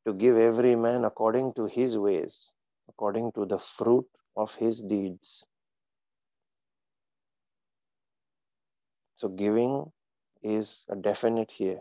to 0.06 0.14
give 0.14 0.36
every 0.36 0.76
man 0.76 1.04
according 1.04 1.52
to 1.54 1.66
his 1.66 1.98
ways, 1.98 2.54
according 2.88 3.32
to 3.32 3.44
the 3.44 3.58
fruit 3.58 4.06
of 4.36 4.54
his 4.54 4.80
deeds. 4.80 5.44
So, 9.16 9.28
giving 9.28 9.90
is 10.42 10.84
a 10.88 10.94
definite 10.94 11.50
here, 11.50 11.80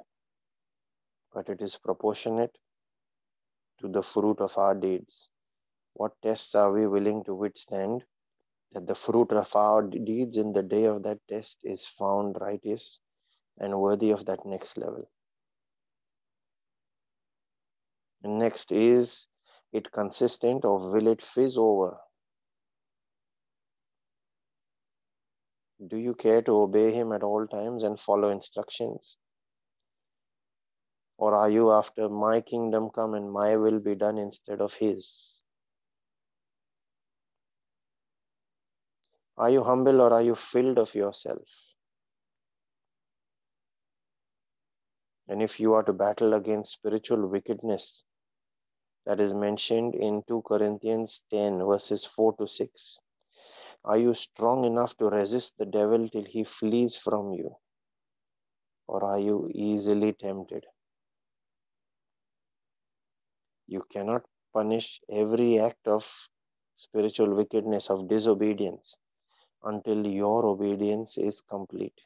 but 1.34 1.50
it 1.50 1.62
is 1.62 1.78
proportionate 1.78 2.58
to 3.82 3.90
the 3.90 4.02
fruit 4.02 4.40
of 4.40 4.58
our 4.58 4.74
deeds. 4.74 5.30
What 5.94 6.14
tests 6.24 6.56
are 6.56 6.72
we 6.72 6.88
willing 6.88 7.24
to 7.26 7.36
withstand 7.36 8.04
that 8.72 8.88
the 8.88 8.96
fruit 8.96 9.32
of 9.32 9.56
our 9.56 9.84
deeds 9.84 10.38
in 10.38 10.52
the 10.52 10.64
day 10.64 10.86
of 10.86 11.04
that 11.04 11.20
test 11.30 11.60
is 11.64 11.86
found 11.86 12.38
righteous 12.42 13.00
and 13.60 13.80
worthy 13.80 14.10
of 14.10 14.26
that 14.26 14.46
next 14.46 14.78
level? 14.78 15.08
Next, 18.26 18.72
is 18.72 19.28
it 19.72 19.92
consistent 19.92 20.66
or 20.66 20.92
will 20.92 21.08
it 21.08 21.22
fizz 21.22 21.58
over? 21.58 21.98
Do 25.88 25.98
you 25.98 26.16
care 26.16 26.42
to 26.42 26.52
obey 26.52 26.94
him 26.94 27.12
at 27.12 27.24
all 27.24 27.46
times 27.48 27.84
and 27.84 28.00
follow 28.00 28.30
instructions? 28.30 29.18
Or 31.18 31.34
are 31.34 31.50
you 31.50 31.72
after 31.72 32.10
my 32.10 32.42
kingdom 32.42 32.90
come 32.90 33.14
and 33.14 33.32
my 33.32 33.56
will 33.58 33.80
be 33.80 33.96
done 33.96 34.18
instead 34.18 34.62
of 34.62 34.74
his? 34.74 35.42
Are 39.38 39.50
you 39.50 39.64
humble 39.64 40.02
or 40.02 40.14
are 40.14 40.22
you 40.22 40.36
filled 40.36 40.78
of 40.78 40.96
yourself? 40.96 41.76
And 45.28 45.42
if 45.42 45.60
you 45.60 45.74
are 45.74 45.84
to 45.84 45.94
battle 45.94 46.34
against 46.34 46.74
spiritual 46.74 47.28
wickedness, 47.28 48.04
that 49.06 49.20
is 49.20 49.34
mentioned 49.34 49.96
in 49.96 50.24
2 50.28 50.42
Corinthians 50.48 51.24
10, 51.30 51.60
verses 51.66 52.06
4 52.06 52.36
to 52.38 52.48
6. 52.48 53.00
Are 53.84 53.98
you 53.98 54.14
strong 54.14 54.66
enough 54.66 54.98
to 54.98 55.10
resist 55.10 55.54
the 55.58 55.66
devil 55.66 56.10
till 56.10 56.26
he 56.26 56.44
flees 56.44 56.96
from 56.96 57.34
you? 57.34 57.56
Or 58.88 59.04
are 59.04 59.20
you 59.20 59.50
easily 59.54 60.14
tempted? 60.14 60.66
You 63.68 63.84
cannot 63.92 64.24
punish 64.54 65.02
every 65.10 65.60
act 65.60 65.88
of 65.88 66.08
spiritual 66.76 67.34
wickedness, 67.36 67.90
of 67.90 68.08
disobedience, 68.08 68.98
until 69.64 70.06
your 70.06 70.46
obedience 70.46 71.18
is 71.18 71.42
complete. 71.42 72.00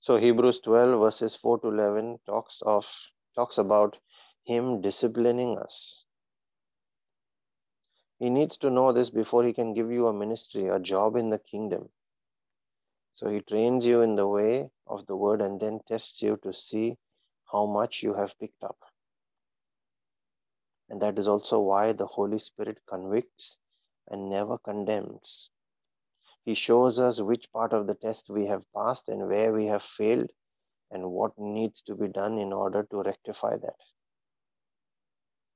So 0.00 0.16
Hebrews 0.16 0.60
12 0.60 1.00
verses 1.00 1.34
4 1.34 1.60
to 1.60 1.68
11 1.68 2.18
talks 2.26 2.60
of 2.62 2.86
talks 3.34 3.58
about 3.58 3.98
him 4.44 4.80
disciplining 4.80 5.58
us. 5.58 6.04
He 8.18 8.30
needs 8.30 8.56
to 8.58 8.70
know 8.70 8.92
this 8.92 9.10
before 9.10 9.44
he 9.44 9.52
can 9.52 9.74
give 9.74 9.90
you 9.90 10.06
a 10.06 10.12
ministry, 10.12 10.68
a 10.68 10.78
job 10.78 11.16
in 11.16 11.30
the 11.30 11.38
kingdom. 11.38 11.88
So 13.14 13.28
he 13.28 13.40
trains 13.40 13.86
you 13.86 14.00
in 14.02 14.16
the 14.16 14.26
way 14.26 14.70
of 14.86 15.06
the 15.06 15.16
word 15.16 15.40
and 15.40 15.60
then 15.60 15.80
tests 15.86 16.22
you 16.22 16.36
to 16.42 16.52
see 16.52 16.96
how 17.50 17.66
much 17.66 18.02
you 18.02 18.14
have 18.14 18.38
picked 18.38 18.62
up. 18.64 18.78
And 20.88 21.00
that 21.02 21.18
is 21.18 21.28
also 21.28 21.60
why 21.60 21.92
the 21.92 22.06
Holy 22.06 22.38
Spirit 22.38 22.78
convicts 22.86 23.58
and 24.08 24.30
never 24.30 24.58
condemns. 24.58 25.50
He 26.44 26.54
shows 26.54 26.98
us 26.98 27.20
which 27.20 27.50
part 27.52 27.72
of 27.72 27.86
the 27.86 27.94
test 27.94 28.28
we 28.28 28.46
have 28.46 28.64
passed 28.74 29.08
and 29.08 29.28
where 29.28 29.52
we 29.52 29.66
have 29.66 29.82
failed 29.82 30.30
and 30.94 31.10
what 31.10 31.32
needs 31.36 31.82
to 31.82 31.94
be 31.94 32.08
done 32.08 32.38
in 32.38 32.52
order 32.52 32.86
to 32.90 33.02
rectify 33.02 33.56
that. 33.56 33.76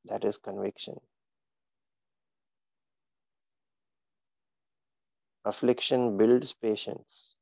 That 0.05 0.25
is 0.25 0.37
conviction. 0.37 0.97
Affliction 5.45 6.19
builds 6.19 6.53
patience 6.53 7.37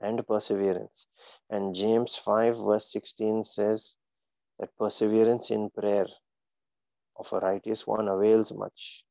and 0.00 0.26
perseverance. 0.26 1.06
And 1.50 1.74
James 1.74 2.16
5, 2.16 2.56
verse 2.56 2.90
16 2.92 3.44
says 3.44 3.96
that 4.58 4.76
perseverance 4.78 5.50
in 5.50 5.70
prayer 5.70 6.06
of 7.16 7.32
a 7.32 7.40
righteous 7.40 7.86
one 7.86 8.08
avails 8.08 8.52
much. 8.52 9.04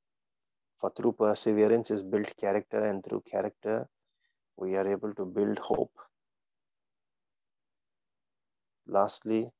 For 0.79 0.91
through 0.95 1.13
perseverance 1.13 1.91
is 1.91 2.01
built 2.01 2.33
character, 2.37 2.85
and 2.85 3.03
through 3.03 3.23
character, 3.29 3.87
we 4.55 4.75
are 4.75 4.89
able 4.89 5.13
to 5.15 5.25
build 5.25 5.59
hope. 5.59 5.91
Lastly, 8.87 9.51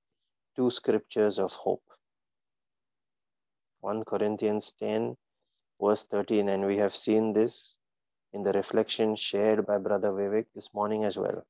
two 0.56 0.70
scriptures 0.70 1.38
of 1.38 1.52
hope. 1.52 1.84
1 3.82 4.06
Corinthians 4.06 4.72
10, 4.80 5.18
verse 5.82 6.06
13, 6.06 6.48
and 6.48 6.66
we 6.66 6.78
have 6.78 6.96
seen 6.96 7.34
this 7.34 7.78
in 8.34 8.44
the 8.44 8.54
reflection 8.54 9.16
shared 9.16 9.66
by 9.66 9.78
Brother 9.78 10.12
Vivek 10.12 10.46
this 10.56 10.74
morning 10.74 11.04
as 11.04 11.18
well. 11.18 11.46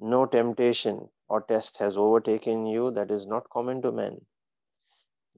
No 0.00 0.26
temptation 0.26 1.08
or 1.28 1.42
test 1.42 1.78
has 1.78 1.96
overtaken 1.96 2.66
you 2.66 2.90
that 2.90 3.10
is 3.10 3.26
not 3.26 3.48
common 3.50 3.80
to 3.82 3.92
men. 3.92 4.20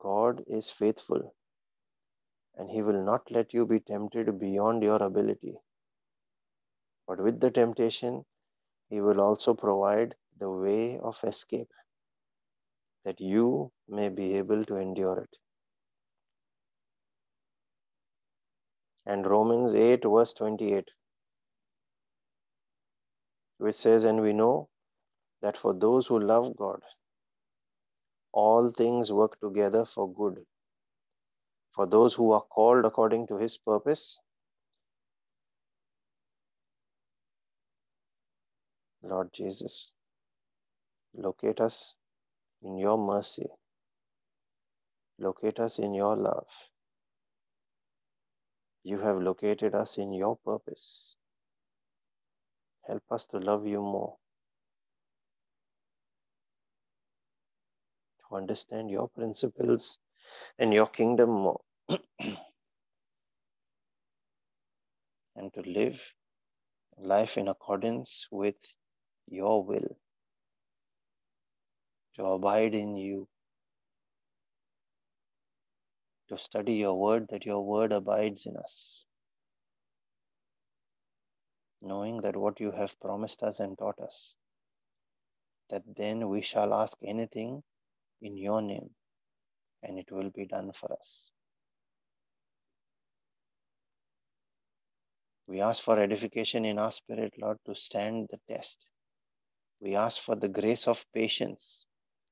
God 0.00 0.42
is 0.46 0.70
faithful 0.70 1.34
and 2.56 2.70
he 2.70 2.82
will 2.82 3.04
not 3.04 3.30
let 3.30 3.52
you 3.52 3.66
be 3.66 3.80
tempted 3.80 4.38
beyond 4.38 4.82
your 4.82 5.02
ability. 5.02 5.56
But 7.06 7.20
with 7.20 7.40
the 7.40 7.50
temptation, 7.50 8.24
he 8.88 9.00
will 9.00 9.20
also 9.20 9.54
provide 9.54 10.14
the 10.38 10.50
way 10.50 10.98
of 10.98 11.16
escape 11.24 11.70
that 13.04 13.20
you 13.20 13.70
may 13.88 14.08
be 14.08 14.34
able 14.34 14.64
to 14.64 14.76
endure 14.76 15.18
it. 15.20 15.36
And 19.06 19.26
Romans 19.26 19.74
8, 19.74 20.02
verse 20.04 20.32
28, 20.34 20.88
which 23.58 23.76
says, 23.76 24.04
And 24.04 24.22
we 24.22 24.32
know 24.32 24.68
that 25.42 25.58
for 25.58 25.74
those 25.74 26.06
who 26.06 26.18
love 26.18 26.56
God, 26.56 26.80
all 28.32 28.70
things 28.70 29.12
work 29.12 29.38
together 29.40 29.84
for 29.84 30.12
good 30.12 30.44
for 31.74 31.86
those 31.86 32.14
who 32.14 32.30
are 32.30 32.42
called 32.42 32.84
according 32.84 33.26
to 33.26 33.36
his 33.36 33.58
purpose. 33.58 34.20
Lord 39.02 39.30
Jesus, 39.34 39.92
locate 41.14 41.60
us 41.60 41.94
in 42.62 42.78
your 42.78 42.98
mercy. 42.98 43.46
Locate 45.18 45.60
us 45.60 45.78
in 45.78 45.94
your 45.94 46.16
love. 46.16 46.46
You 48.82 48.98
have 48.98 49.16
located 49.22 49.74
us 49.74 49.96
in 49.98 50.12
your 50.12 50.36
purpose. 50.44 51.16
Help 52.86 53.02
us 53.10 53.26
to 53.26 53.38
love 53.38 53.66
you 53.66 53.80
more. 53.80 54.16
To 58.28 58.36
understand 58.36 58.90
your 58.90 59.08
principles 59.08 59.98
and 60.58 60.74
your 60.74 60.86
kingdom 60.86 61.30
more. 61.30 61.60
and 65.36 65.52
to 65.54 65.60
live 65.62 66.00
life 66.98 67.36
in 67.36 67.48
accordance 67.48 68.26
with 68.30 68.56
your 69.26 69.64
will, 69.64 69.96
to 72.16 72.24
abide 72.24 72.74
in 72.74 72.96
you, 72.96 73.28
to 76.28 76.38
study 76.38 76.74
your 76.74 76.98
word, 76.98 77.26
that 77.30 77.44
your 77.44 77.64
word 77.64 77.92
abides 77.92 78.46
in 78.46 78.56
us, 78.56 79.06
knowing 81.82 82.20
that 82.22 82.36
what 82.36 82.60
you 82.60 82.70
have 82.70 82.98
promised 83.00 83.42
us 83.42 83.60
and 83.60 83.76
taught 83.78 83.98
us, 84.00 84.34
that 85.70 85.82
then 85.96 86.28
we 86.28 86.40
shall 86.40 86.72
ask 86.72 86.96
anything 87.04 87.62
in 88.22 88.36
your 88.36 88.62
name, 88.62 88.90
and 89.82 89.98
it 89.98 90.10
will 90.10 90.30
be 90.30 90.46
done 90.46 90.72
for 90.72 90.92
us. 90.92 91.30
We 95.46 95.60
ask 95.60 95.82
for 95.82 95.98
edification 95.98 96.64
in 96.64 96.78
our 96.78 96.90
spirit, 96.90 97.34
Lord, 97.38 97.58
to 97.66 97.74
stand 97.74 98.28
the 98.30 98.38
test. 98.54 98.86
We 99.80 99.94
ask 99.94 100.20
for 100.20 100.36
the 100.36 100.48
grace 100.48 100.88
of 100.88 101.04
patience 101.12 101.86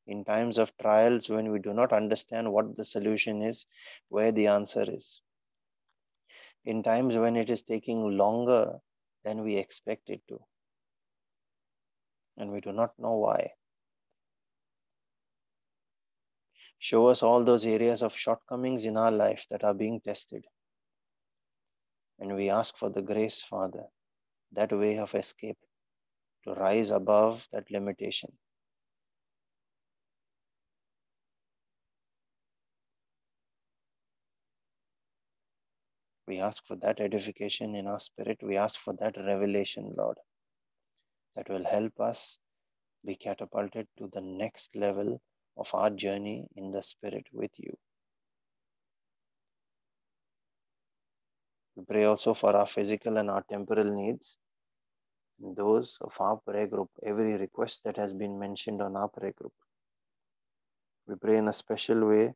in 0.07 0.25
times 0.25 0.59
of 0.59 0.77
trials 0.79 1.29
when 1.29 1.51
we 1.53 1.59
do 1.59 1.73
not 1.73 1.93
understand 1.93 2.53
what 2.53 2.77
the 2.77 2.85
solution 2.85 3.43
is, 3.43 3.67
where 4.09 4.33
the 4.33 4.49
answer 4.49 4.85
is. 4.87 5.21
In 6.65 6.83
times 6.83 7.17
when 7.17 7.37
it 7.37 7.51
is 7.51 7.63
taking 7.63 8.17
longer 8.17 8.79
than 9.25 9.43
we 9.43 9.57
expect 9.57 10.11
it 10.11 10.21
to, 10.29 10.41
and 12.37 12.51
we 12.51 12.61
do 12.61 12.73
not 12.73 12.99
know 12.99 13.17
why. 13.17 13.51
Show 16.79 17.07
us 17.07 17.23
all 17.23 17.45
those 17.45 17.65
areas 17.65 18.03
of 18.03 18.17
shortcomings 18.17 18.85
in 18.85 18.97
our 18.97 19.13
life 19.13 19.47
that 19.51 19.63
are 19.63 19.75
being 19.75 20.01
tested. 20.01 20.45
And 22.19 22.35
we 22.35 22.51
ask 22.51 22.77
for 22.77 22.91
the 22.91 23.03
grace, 23.03 23.43
Father, 23.43 23.85
that 24.53 24.73
way 24.73 24.99
of 24.99 25.15
escape 25.15 25.59
to 26.45 26.55
rise 26.55 26.91
above 26.91 27.47
that 27.53 27.71
limitation. 27.71 28.33
We 36.33 36.41
ask 36.41 36.65
for 36.67 36.77
that 36.77 36.99
edification 36.99 37.75
in 37.75 37.87
our 37.87 38.01
spirit. 38.01 38.39
We 38.43 38.57
ask 38.57 38.81
for 38.81 38.95
that 39.01 39.19
revelation, 39.19 39.93
Lord, 39.99 40.17
that 41.37 41.47
will 41.51 41.63
help 41.63 42.01
us 42.01 42.39
be 43.05 43.17
catapulted 43.17 43.87
to 43.99 44.09
the 44.15 44.23
next 44.23 44.75
level 44.75 45.21
of 45.59 45.69
our 45.75 45.91
journey 45.91 46.49
in 46.57 46.71
the 46.71 46.83
spirit 46.83 47.27
with 47.35 47.51
you. 47.59 47.77
We 51.77 51.85
pray 51.85 52.05
also 52.05 52.33
for 52.33 52.57
our 52.57 52.67
physical 52.67 53.19
and 53.19 53.29
our 53.29 53.45
temporal 53.51 53.93
needs, 53.93 54.39
those 55.39 55.99
of 56.01 56.19
our 56.19 56.39
prayer 56.39 56.67
group, 56.67 56.89
every 57.03 57.35
request 57.35 57.83
that 57.85 57.99
has 57.99 58.15
been 58.15 58.39
mentioned 58.39 58.81
on 58.81 58.97
our 58.97 59.09
prayer 59.09 59.35
group. 59.37 59.53
We 61.07 61.15
pray 61.17 61.37
in 61.37 61.49
a 61.49 61.53
special 61.53 62.09
way 62.09 62.33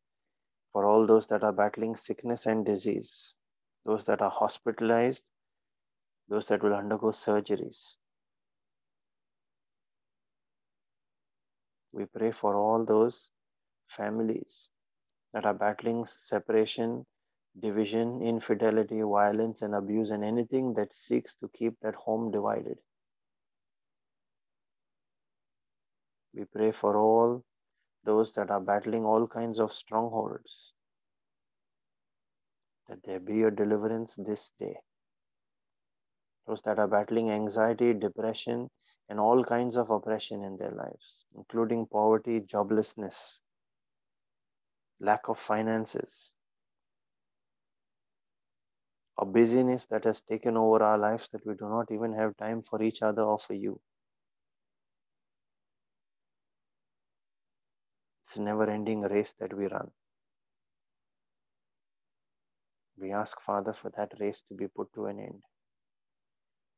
for 0.74 0.84
all 0.84 1.06
those 1.06 1.26
that 1.28 1.42
are 1.42 1.54
battling 1.54 1.96
sickness 1.96 2.44
and 2.44 2.66
disease, 2.66 3.36
those 3.86 4.04
that 4.04 4.20
are 4.20 4.30
hospitalized, 4.30 5.22
those 6.28 6.46
that 6.46 6.62
will 6.62 6.74
undergo 6.74 7.06
surgeries. 7.06 7.96
We 11.92 12.06
pray 12.06 12.32
for 12.32 12.56
all 12.56 12.84
those 12.84 13.30
families 13.86 14.68
that 15.32 15.46
are 15.46 15.54
battling 15.54 16.04
separation, 16.04 17.06
division, 17.60 18.20
infidelity, 18.22 19.00
violence, 19.02 19.62
and 19.62 19.74
abuse, 19.74 20.10
and 20.10 20.24
anything 20.24 20.74
that 20.74 20.92
seeks 20.92 21.36
to 21.36 21.48
keep 21.54 21.78
that 21.80 21.94
home 21.94 22.30
divided. 22.32 22.78
We 26.34 26.44
pray 26.44 26.72
for 26.72 26.96
all 26.96 27.44
those 28.04 28.32
that 28.34 28.50
are 28.50 28.60
battling 28.60 29.04
all 29.04 29.26
kinds 29.26 29.58
of 29.60 29.72
strongholds, 29.72 30.74
that 32.88 33.02
there 33.04 33.20
be 33.20 33.42
a 33.42 33.50
deliverance 33.50 34.16
this 34.16 34.50
day. 34.58 34.76
Those 36.46 36.62
that 36.62 36.78
are 36.78 36.88
battling 36.88 37.30
anxiety, 37.30 37.94
depression, 37.94 38.70
and 39.08 39.20
all 39.20 39.44
kinds 39.44 39.76
of 39.76 39.90
oppression 39.90 40.42
in 40.44 40.56
their 40.56 40.72
lives, 40.72 41.24
including 41.36 41.86
poverty, 41.86 42.40
joblessness, 42.40 43.40
lack 45.00 45.28
of 45.28 45.38
finances, 45.38 46.32
a 49.18 49.26
busyness 49.26 49.84
that 49.86 50.04
has 50.04 50.22
taken 50.22 50.56
over 50.56 50.82
our 50.82 50.96
lives 50.96 51.28
that 51.32 51.44
we 51.46 51.54
do 51.54 51.68
not 51.68 51.90
even 51.90 52.12
have 52.14 52.36
time 52.38 52.62
for 52.62 52.82
each 52.82 53.02
other 53.02 53.22
or 53.22 53.38
for 53.38 53.52
you. 53.54 53.78
It's 58.24 58.36
a 58.36 58.42
never 58.42 58.68
ending 58.68 59.00
race 59.00 59.32
that 59.38 59.54
we 59.54 59.68
run. 59.68 59.90
We 62.98 63.12
ask, 63.12 63.40
Father, 63.40 63.72
for 63.72 63.90
that 63.96 64.12
race 64.20 64.42
to 64.48 64.54
be 64.54 64.68
put 64.68 64.92
to 64.94 65.06
an 65.06 65.20
end, 65.20 65.42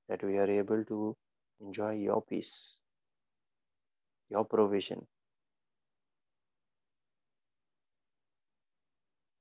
that 0.09 0.23
we 0.25 0.39
are 0.39 0.51
able 0.51 0.85
to 0.85 1.17
enjoy 1.61 1.93
your 1.97 2.23
peace, 2.23 2.75
your 4.31 4.45
provision. 4.45 5.07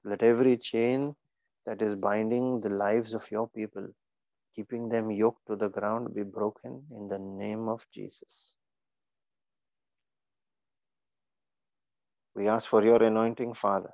Let 0.03 0.23
every 0.23 0.57
chain 0.57 1.15
that 1.65 1.81
is 1.81 1.95
binding 1.95 2.61
the 2.61 2.69
lives 2.69 3.13
of 3.13 3.29
your 3.31 3.49
people, 3.49 3.87
keeping 4.55 4.89
them 4.89 5.11
yoked 5.11 5.47
to 5.47 5.55
the 5.55 5.69
ground, 5.69 6.13
be 6.15 6.23
broken 6.23 6.83
in 6.91 7.07
the 7.07 7.19
name 7.19 7.67
of 7.67 7.85
Jesus. 7.93 8.55
We 12.35 12.47
ask 12.47 12.69
for 12.69 12.83
your 12.83 13.01
anointing, 13.03 13.55
Father, 13.55 13.91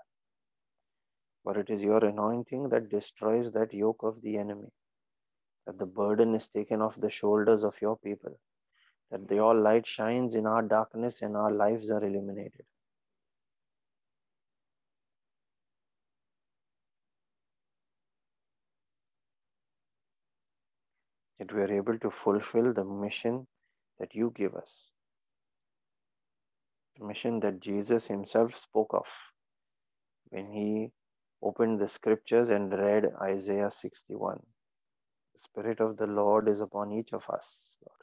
for 1.44 1.58
it 1.60 1.70
is 1.70 1.84
your 1.84 2.04
anointing 2.04 2.70
that 2.70 2.90
destroys 2.90 3.52
that 3.52 3.74
yoke 3.74 4.04
of 4.04 4.22
the 4.22 4.38
enemy 4.38 4.70
that 5.66 5.78
the 5.78 5.86
burden 5.86 6.36
is 6.36 6.48
taken 6.48 6.82
off 6.82 6.96
the 6.96 7.10
shoulders 7.10 7.64
of 7.64 7.80
your 7.82 7.98
people, 7.98 8.38
that 9.12 9.30
your 9.32 9.54
light 9.54 9.86
shines 9.86 10.36
in 10.36 10.46
our 10.46 10.62
darkness 10.62 11.22
and 11.22 11.38
our 11.38 11.52
lives 11.52 11.90
are 11.90 12.04
illuminated. 12.04 12.66
That 21.40 21.54
we 21.54 21.62
are 21.62 21.74
able 21.74 21.98
to 22.00 22.10
fulfill 22.10 22.74
the 22.74 22.86
mission 22.86 23.48
that 24.00 24.16
you 24.16 24.34
give 24.36 24.56
us, 24.56 24.90
the 26.98 27.06
mission 27.06 27.40
that 27.42 27.60
Jesus 27.60 28.08
himself 28.08 28.56
spoke 28.56 28.94
of 28.94 29.08
when 30.30 30.52
he 30.52 30.92
opened 31.44 31.80
the 31.82 31.90
scriptures 31.90 32.50
and 32.50 32.74
read 32.74 33.06
Isaiah 33.22 33.72
61. 33.72 34.40
The 35.34 35.40
Spirit 35.40 35.82
of 35.82 35.98
the 35.98 36.08
Lord 36.08 36.50
is 36.50 36.62
upon 36.62 36.94
each 36.94 37.14
of 37.14 37.30
us. 37.30 37.78
Lord. 37.86 38.02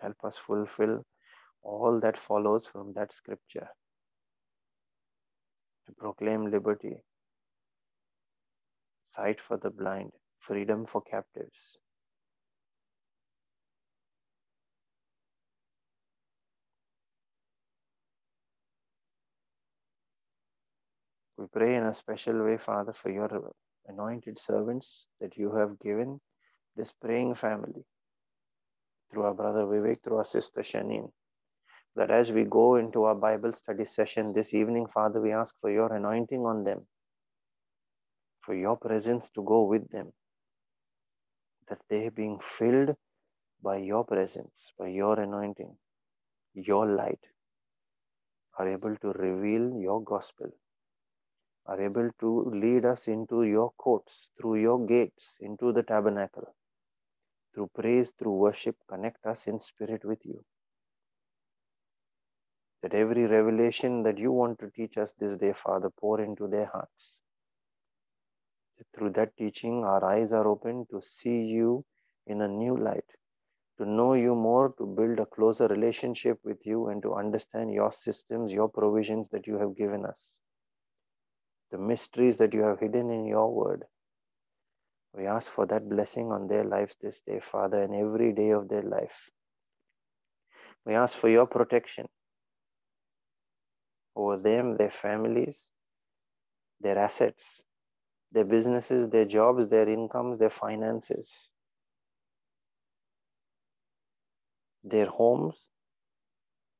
Help 0.00 0.24
us 0.24 0.38
fulfill 0.38 1.04
all 1.62 2.00
that 2.00 2.16
follows 2.16 2.66
from 2.66 2.92
that 2.94 3.12
scripture 3.12 3.68
to 5.86 5.92
proclaim 5.92 6.50
liberty, 6.50 6.96
sight 9.08 9.40
for 9.40 9.58
the 9.58 9.70
blind, 9.70 10.12
freedom 10.38 10.86
for 10.86 11.02
captives. 11.02 11.78
Pray 21.52 21.76
in 21.76 21.84
a 21.84 21.94
special 21.94 22.44
way, 22.44 22.56
Father, 22.56 22.92
for 22.92 23.10
your 23.10 23.52
anointed 23.86 24.38
servants 24.38 25.06
that 25.20 25.36
you 25.36 25.54
have 25.54 25.78
given 25.80 26.20
this 26.76 26.92
praying 26.92 27.34
family 27.34 27.84
through 29.10 29.24
our 29.24 29.34
brother 29.34 29.64
Vivek, 29.64 30.02
through 30.02 30.18
our 30.18 30.24
sister 30.24 30.60
Shanin. 30.62 31.10
That 31.96 32.10
as 32.10 32.32
we 32.32 32.44
go 32.44 32.76
into 32.76 33.04
our 33.04 33.14
Bible 33.14 33.52
study 33.52 33.84
session 33.84 34.32
this 34.32 34.54
evening, 34.54 34.86
Father, 34.86 35.20
we 35.20 35.32
ask 35.32 35.54
for 35.60 35.70
your 35.70 35.92
anointing 35.94 36.40
on 36.46 36.64
them, 36.64 36.86
for 38.40 38.54
your 38.54 38.76
presence 38.76 39.30
to 39.30 39.42
go 39.44 39.64
with 39.64 39.90
them, 39.90 40.12
that 41.68 41.80
they 41.90 42.08
being 42.08 42.38
filled 42.40 42.96
by 43.62 43.76
your 43.76 44.04
presence, 44.04 44.72
by 44.78 44.88
your 44.88 45.20
anointing, 45.20 45.76
your 46.54 46.86
light, 46.86 47.20
are 48.58 48.68
able 48.68 48.96
to 48.96 49.08
reveal 49.12 49.78
your 49.78 50.02
gospel 50.02 50.50
are 51.66 51.80
able 51.80 52.10
to 52.18 52.50
lead 52.50 52.84
us 52.84 53.06
into 53.06 53.44
your 53.44 53.70
courts, 53.78 54.30
through 54.38 54.56
your 54.56 54.84
gates, 54.84 55.38
into 55.40 55.72
the 55.72 55.82
tabernacle. 55.82 56.54
Through 57.54 57.70
praise, 57.74 58.10
through 58.18 58.32
worship, 58.32 58.76
connect 58.88 59.24
us 59.26 59.46
in 59.46 59.60
spirit 59.60 60.04
with 60.04 60.24
you. 60.24 60.44
That 62.82 62.94
every 62.94 63.26
revelation 63.26 64.02
that 64.02 64.18
you 64.18 64.32
want 64.32 64.58
to 64.58 64.70
teach 64.70 64.98
us 64.98 65.12
this 65.12 65.36
day, 65.36 65.52
Father, 65.52 65.90
pour 65.90 66.20
into 66.20 66.48
their 66.48 66.66
hearts. 66.66 67.20
That 68.78 68.86
through 68.96 69.10
that 69.10 69.36
teaching, 69.36 69.84
our 69.84 70.04
eyes 70.04 70.32
are 70.32 70.48
open 70.48 70.86
to 70.90 71.00
see 71.00 71.42
you 71.44 71.84
in 72.26 72.40
a 72.40 72.48
new 72.48 72.76
light, 72.76 73.04
to 73.78 73.84
know 73.84 74.14
you 74.14 74.34
more, 74.34 74.74
to 74.78 74.86
build 74.86 75.20
a 75.20 75.26
closer 75.26 75.68
relationship 75.68 76.38
with 76.42 76.66
you, 76.66 76.88
and 76.88 77.00
to 77.02 77.14
understand 77.14 77.72
your 77.72 77.92
systems, 77.92 78.52
your 78.52 78.68
provisions 78.68 79.28
that 79.28 79.46
you 79.46 79.58
have 79.58 79.76
given 79.76 80.04
us 80.04 80.40
the 81.72 81.78
mysteries 81.78 82.38
that 82.38 82.54
you 82.54 82.62
have 82.62 82.80
hidden 82.80 83.10
in 83.10 83.26
your 83.26 83.52
word. 83.52 83.84
We 85.14 85.26
ask 85.26 85.52
for 85.52 85.66
that 85.66 85.88
blessing 85.88 86.32
on 86.32 86.48
their 86.48 86.64
lives 86.64 86.96
this 87.02 87.22
day, 87.22 87.40
Father, 87.40 87.82
and 87.82 87.94
every 87.94 88.32
day 88.32 88.50
of 88.50 88.68
their 88.68 88.82
life. 88.82 89.30
We 90.86 90.94
ask 90.94 91.18
for 91.18 91.28
your 91.30 91.46
protection. 91.46 92.06
over 94.16 94.38
them, 94.38 94.76
their 94.76 94.90
families, 94.90 95.70
their 96.80 96.98
assets, 96.98 97.64
their 98.32 98.44
businesses, 98.44 99.08
their 99.08 99.24
jobs, 99.24 99.68
their 99.68 99.88
incomes, 99.88 100.38
their 100.38 100.50
finances, 100.50 101.32
their 104.84 105.06
homes, 105.06 105.56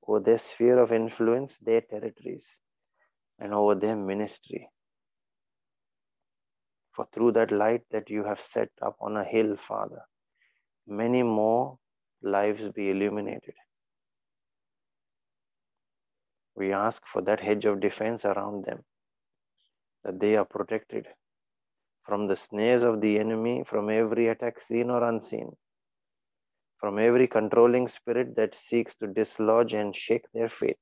over 0.09 0.21
their 0.21 0.39
sphere 0.39 0.79
of 0.79 0.93
influence, 0.93 1.59
their 1.59 1.83
territories, 1.83 2.61
and 3.41 3.55
over 3.55 3.77
their 3.77 3.97
ministry. 3.97 4.69
For 6.95 7.07
through 7.13 7.33
that 7.33 7.51
light 7.51 7.83
that 7.91 8.11
you 8.11 8.25
have 8.25 8.41
set 8.41 8.69
up 8.83 8.97
on 9.01 9.17
a 9.17 9.25
hill, 9.25 9.57
Father, 9.57 10.03
many 10.87 11.23
more 11.23 11.79
lives 12.23 12.69
be 12.69 12.91
illuminated. 12.91 13.55
We 16.55 16.73
ask 16.73 17.03
for 17.07 17.23
that 17.23 17.41
hedge 17.41 17.65
of 17.65 17.81
defense 17.81 18.25
around 18.27 18.67
them, 18.67 18.85
that 20.05 20.21
they 20.21 20.37
are 20.37 20.45
protected 20.45 21.09
from 22.05 22.27
the 22.27 22.37
snares 22.37 22.83
of 22.83 23.01
the 23.01 23.19
enemy, 23.19 23.65
from 23.65 23.89
every 23.89 24.29
attack 24.29 24.61
seen 24.61 24.91
or 24.91 25.03
unseen, 25.03 25.57
from 26.79 26.99
every 26.99 27.27
controlling 27.27 27.89
spirit 27.89 28.37
that 28.37 28.55
seeks 28.55 28.97
to 28.97 29.07
dislodge 29.07 29.73
and 29.73 29.97
shake 29.97 30.27
their 30.35 30.49
faith. 30.49 30.77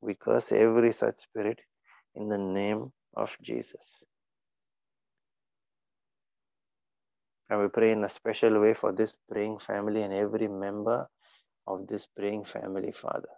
We 0.00 0.14
curse 0.14 0.52
every 0.52 0.92
such 0.92 1.18
spirit 1.18 1.60
in 2.14 2.28
the 2.28 2.38
name 2.38 2.92
of 3.16 3.36
Jesus. 3.42 4.04
And 7.48 7.60
we 7.60 7.68
pray 7.68 7.92
in 7.92 8.04
a 8.04 8.08
special 8.08 8.60
way 8.60 8.74
for 8.74 8.92
this 8.92 9.16
praying 9.30 9.58
family 9.60 10.02
and 10.02 10.12
every 10.12 10.48
member 10.48 11.08
of 11.66 11.86
this 11.86 12.06
praying 12.06 12.44
family, 12.44 12.92
Father, 12.92 13.28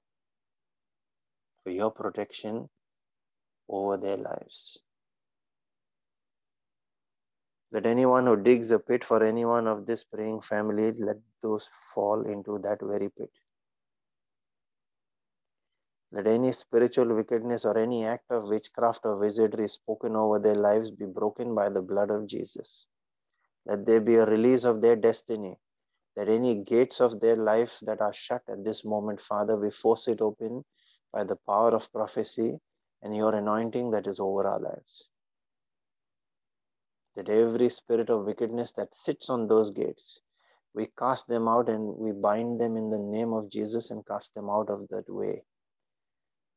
for 1.63 1.71
your 1.71 1.91
protection 1.91 2.69
over 3.69 3.97
their 3.97 4.17
lives. 4.17 4.79
Let 7.71 7.85
anyone 7.85 8.27
who 8.27 8.37
digs 8.37 8.71
a 8.71 8.79
pit 8.79 9.05
for 9.05 9.23
anyone 9.23 9.67
of 9.67 9.85
this 9.85 10.03
praying 10.03 10.41
family, 10.41 10.93
let 10.93 11.19
those 11.43 11.69
fall 11.95 12.23
into 12.23 12.59
that 12.61 12.79
very 12.83 13.11
pit. 13.11 13.31
Let 16.11 16.27
any 16.27 16.53
spiritual 16.53 17.15
wickedness 17.15 17.67
or 17.67 17.77
any 17.77 18.07
act 18.07 18.31
of 18.31 18.45
witchcraft 18.49 19.05
or 19.05 19.19
wizardry 19.19 19.69
spoken 19.69 20.17
over 20.17 20.39
their 20.39 20.55
lives 20.55 20.91
be 20.91 21.05
broken 21.05 21.55
by 21.55 21.69
the 21.69 21.83
blood 21.83 22.11
of 22.11 22.27
Jesus. 22.27 22.87
Let 23.67 23.85
there 23.85 24.01
be 24.01 24.15
a 24.15 24.25
release 24.25 24.65
of 24.65 24.81
their 24.81 24.97
destiny. 24.97 25.59
That 26.17 26.31
any 26.31 26.65
gates 26.65 27.03
of 27.03 27.21
their 27.21 27.37
life 27.37 27.79
that 27.83 28.01
are 28.01 28.15
shut 28.15 28.43
at 28.49 28.65
this 28.65 28.87
moment, 28.87 29.21
Father, 29.21 29.57
we 29.57 29.71
force 29.71 30.09
it 30.09 30.23
open 30.23 30.65
by 31.13 31.25
the 31.25 31.37
power 31.47 31.75
of 31.75 31.93
prophecy 31.93 32.59
and 33.03 33.15
your 33.15 33.35
anointing 33.35 33.91
that 33.91 34.07
is 34.07 34.19
over 34.19 34.47
our 34.47 34.59
lives. 34.59 35.11
That 37.17 37.29
every 37.29 37.69
spirit 37.69 38.09
of 38.09 38.25
wickedness 38.25 38.73
that 38.73 38.97
sits 38.97 39.29
on 39.29 39.47
those 39.47 39.71
gates, 39.71 40.23
we 40.75 40.87
cast 40.99 41.29
them 41.29 41.49
out 41.49 41.69
and 41.69 41.97
we 41.99 42.13
bind 42.13 42.59
them 42.59 42.79
in 42.79 42.89
the 42.89 42.99
name 42.99 43.35
of 43.35 43.51
Jesus 43.51 43.91
and 43.91 44.07
cast 44.07 44.35
them 44.35 44.49
out 44.49 44.71
of 44.71 44.89
that 44.89 45.09
way 45.09 45.43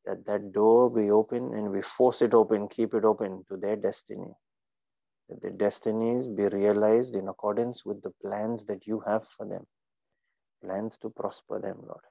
that 0.04 0.24
that 0.26 0.52
door 0.52 0.90
be 0.90 1.10
open 1.10 1.54
and 1.54 1.70
we 1.70 1.82
force 1.82 2.22
it 2.22 2.34
open, 2.34 2.68
keep 2.68 2.94
it 2.94 3.04
open 3.04 3.44
to 3.48 3.56
their 3.56 3.76
destiny. 3.76 4.32
That 5.28 5.40
their 5.42 5.52
destinies 5.52 6.26
be 6.26 6.46
realized 6.46 7.14
in 7.14 7.28
accordance 7.28 7.84
with 7.84 8.02
the 8.02 8.12
plans 8.22 8.64
that 8.66 8.86
you 8.86 9.00
have 9.06 9.26
for 9.28 9.46
them, 9.46 9.64
plans 10.62 10.98
to 10.98 11.10
prosper 11.10 11.60
them, 11.60 11.78
Lord. 11.82 12.04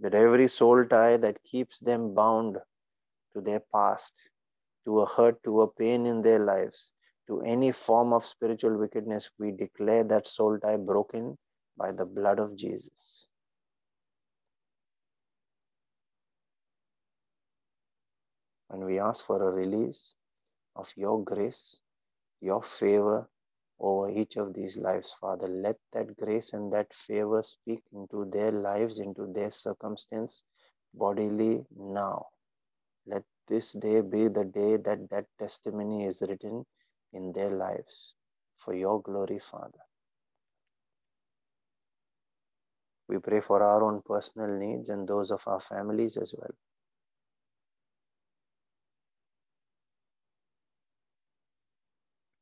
That 0.00 0.14
every 0.14 0.48
soul 0.48 0.84
tie 0.84 1.16
that 1.16 1.42
keeps 1.42 1.78
them 1.80 2.14
bound 2.14 2.58
to 3.34 3.40
their 3.40 3.62
past, 3.74 4.14
to 4.84 5.00
a 5.00 5.06
hurt, 5.06 5.42
to 5.44 5.62
a 5.62 5.68
pain 5.68 6.06
in 6.06 6.22
their 6.22 6.38
lives, 6.38 6.92
to 7.26 7.40
any 7.40 7.72
form 7.72 8.12
of 8.12 8.24
spiritual 8.24 8.78
wickedness, 8.78 9.30
we 9.38 9.50
declare 9.50 10.04
that 10.04 10.28
soul 10.28 10.58
tie 10.60 10.76
broken 10.76 11.36
by 11.76 11.92
the 11.92 12.04
blood 12.04 12.38
of 12.38 12.56
Jesus. 12.56 13.26
And 18.70 18.84
we 18.84 18.98
ask 18.98 19.24
for 19.24 19.48
a 19.48 19.52
release 19.52 20.14
of 20.74 20.88
your 20.96 21.22
grace, 21.22 21.80
your 22.40 22.62
favor 22.62 23.28
over 23.78 24.10
each 24.10 24.36
of 24.36 24.54
these 24.54 24.76
lives, 24.76 25.14
Father. 25.20 25.46
Let 25.46 25.76
that 25.92 26.16
grace 26.16 26.52
and 26.52 26.72
that 26.72 26.92
favor 27.06 27.42
speak 27.42 27.82
into 27.92 28.28
their 28.32 28.50
lives, 28.50 28.98
into 28.98 29.26
their 29.32 29.50
circumstance, 29.50 30.44
bodily 30.94 31.64
now. 31.76 32.26
Let 33.06 33.22
this 33.46 33.72
day 33.72 34.00
be 34.00 34.28
the 34.28 34.44
day 34.44 34.76
that 34.78 35.08
that 35.10 35.26
testimony 35.38 36.06
is 36.06 36.22
written 36.28 36.64
in 37.12 37.32
their 37.32 37.50
lives 37.50 38.14
for 38.58 38.74
your 38.74 39.00
glory, 39.02 39.38
Father. 39.38 39.78
We 43.08 43.18
pray 43.18 43.40
for 43.40 43.62
our 43.62 43.84
own 43.84 44.02
personal 44.04 44.58
needs 44.58 44.88
and 44.88 45.06
those 45.06 45.30
of 45.30 45.42
our 45.46 45.60
families 45.60 46.16
as 46.16 46.34
well. 46.36 46.54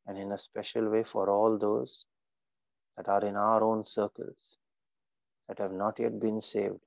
And 0.07 0.19
in 0.19 0.33
a 0.33 0.39
special 0.39 0.91
way 0.91 1.05
for 1.05 1.31
all 1.31 1.59
those 1.59 2.07
that 2.97 3.09
are 3.09 3.25
in 3.25 3.37
our 3.37 3.63
own 3.63 3.85
circles, 3.85 4.59
that 5.49 5.59
have 5.59 5.73
not 5.73 5.99
yet 5.99 6.19
been 6.21 6.41
saved, 6.41 6.81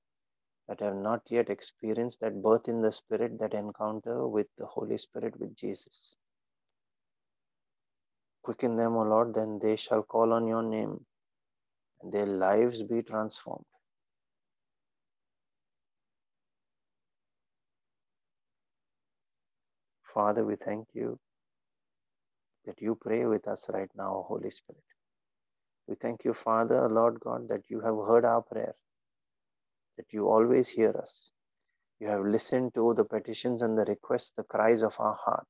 that 0.68 0.80
have 0.82 0.96
not 0.96 1.22
yet 1.30 1.50
experienced 1.50 2.20
that 2.22 2.42
birth 2.42 2.68
in 2.68 2.82
the 2.82 2.92
Spirit, 2.92 3.40
that 3.40 3.54
encounter 3.54 4.28
with 4.28 4.48
the 4.58 4.66
Holy 4.66 4.98
Spirit, 4.98 5.40
with 5.40 5.56
Jesus. 5.56 6.16
Quicken 8.44 8.76
them, 8.76 8.96
O 8.96 9.04
Lord, 9.04 9.34
then 9.34 9.60
they 9.62 9.76
shall 9.76 10.04
call 10.04 10.34
on 10.34 10.48
your 10.48 10.64
name 10.64 11.06
their 12.04 12.26
lives 12.26 12.84
be 12.84 13.02
transformed. 13.02 13.66
Father, 20.04 20.46
we 20.46 20.56
thank 20.56 20.88
you 20.94 21.20
that 22.66 22.82
you 22.82 22.98
pray 23.02 23.26
with 23.26 23.48
us 23.48 23.70
right 23.74 23.90
now, 23.96 24.26
Holy 24.28 24.52
Spirit. 24.52 24.84
We 25.88 25.96
thank 25.96 26.26
you, 26.26 26.34
Father, 26.34 26.90
Lord 26.90 27.20
God, 27.20 27.48
that 27.50 27.70
you 27.70 27.82
have 27.82 27.96
heard 28.08 28.26
our 28.26 28.42
prayer, 28.42 28.76
that 29.98 30.08
you 30.12 30.30
always 30.30 30.68
hear 30.68 30.92
us. 30.98 31.32
You 32.00 32.08
have 32.08 32.26
listened 32.26 32.74
to 32.76 32.94
the 32.94 33.06
petitions 33.06 33.62
and 33.62 33.78
the 33.78 33.86
requests, 33.86 34.32
the 34.38 34.44
cries 34.44 34.82
of 34.84 34.96
our 35.00 35.16
heart. 35.16 35.48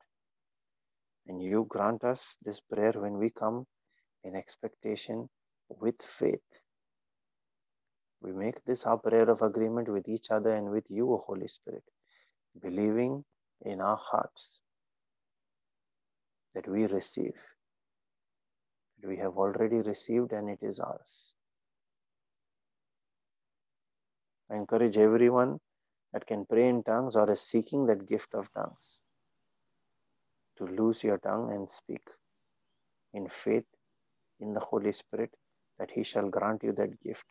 And 1.27 1.41
you 1.41 1.65
grant 1.69 2.03
us 2.03 2.37
this 2.43 2.59
prayer 2.59 2.93
when 2.95 3.17
we 3.17 3.29
come 3.31 3.65
in 4.23 4.35
expectation 4.35 5.29
with 5.69 5.95
faith. 6.19 6.41
We 8.21 8.31
make 8.31 8.63
this 8.65 8.85
our 8.85 8.97
prayer 8.97 9.29
of 9.29 9.41
agreement 9.41 9.89
with 9.89 10.07
each 10.07 10.31
other 10.31 10.53
and 10.53 10.69
with 10.69 10.85
you, 10.89 11.21
Holy 11.27 11.47
Spirit, 11.47 11.83
believing 12.61 13.23
in 13.61 13.81
our 13.81 13.97
hearts 14.01 14.61
that 16.55 16.67
we 16.67 16.87
receive, 16.87 17.35
that 18.99 19.07
we 19.07 19.17
have 19.17 19.37
already 19.37 19.77
received 19.77 20.31
and 20.31 20.49
it 20.49 20.59
is 20.61 20.79
ours. 20.79 21.33
I 24.49 24.55
encourage 24.55 24.97
everyone 24.97 25.59
that 26.13 26.25
can 26.25 26.45
pray 26.45 26.67
in 26.67 26.83
tongues 26.83 27.15
or 27.15 27.31
is 27.31 27.41
seeking 27.41 27.85
that 27.87 28.07
gift 28.07 28.33
of 28.33 28.51
tongues 28.53 28.99
to 30.57 30.65
lose 30.65 31.03
your 31.03 31.17
tongue 31.19 31.51
and 31.53 31.69
speak 31.69 32.07
in 33.13 33.27
faith 33.27 33.65
in 34.39 34.53
the 34.53 34.59
Holy 34.59 34.91
Spirit 34.91 35.31
that 35.79 35.91
He 35.91 36.03
shall 36.03 36.29
grant 36.29 36.63
you 36.63 36.73
that 36.73 37.01
gift. 37.01 37.23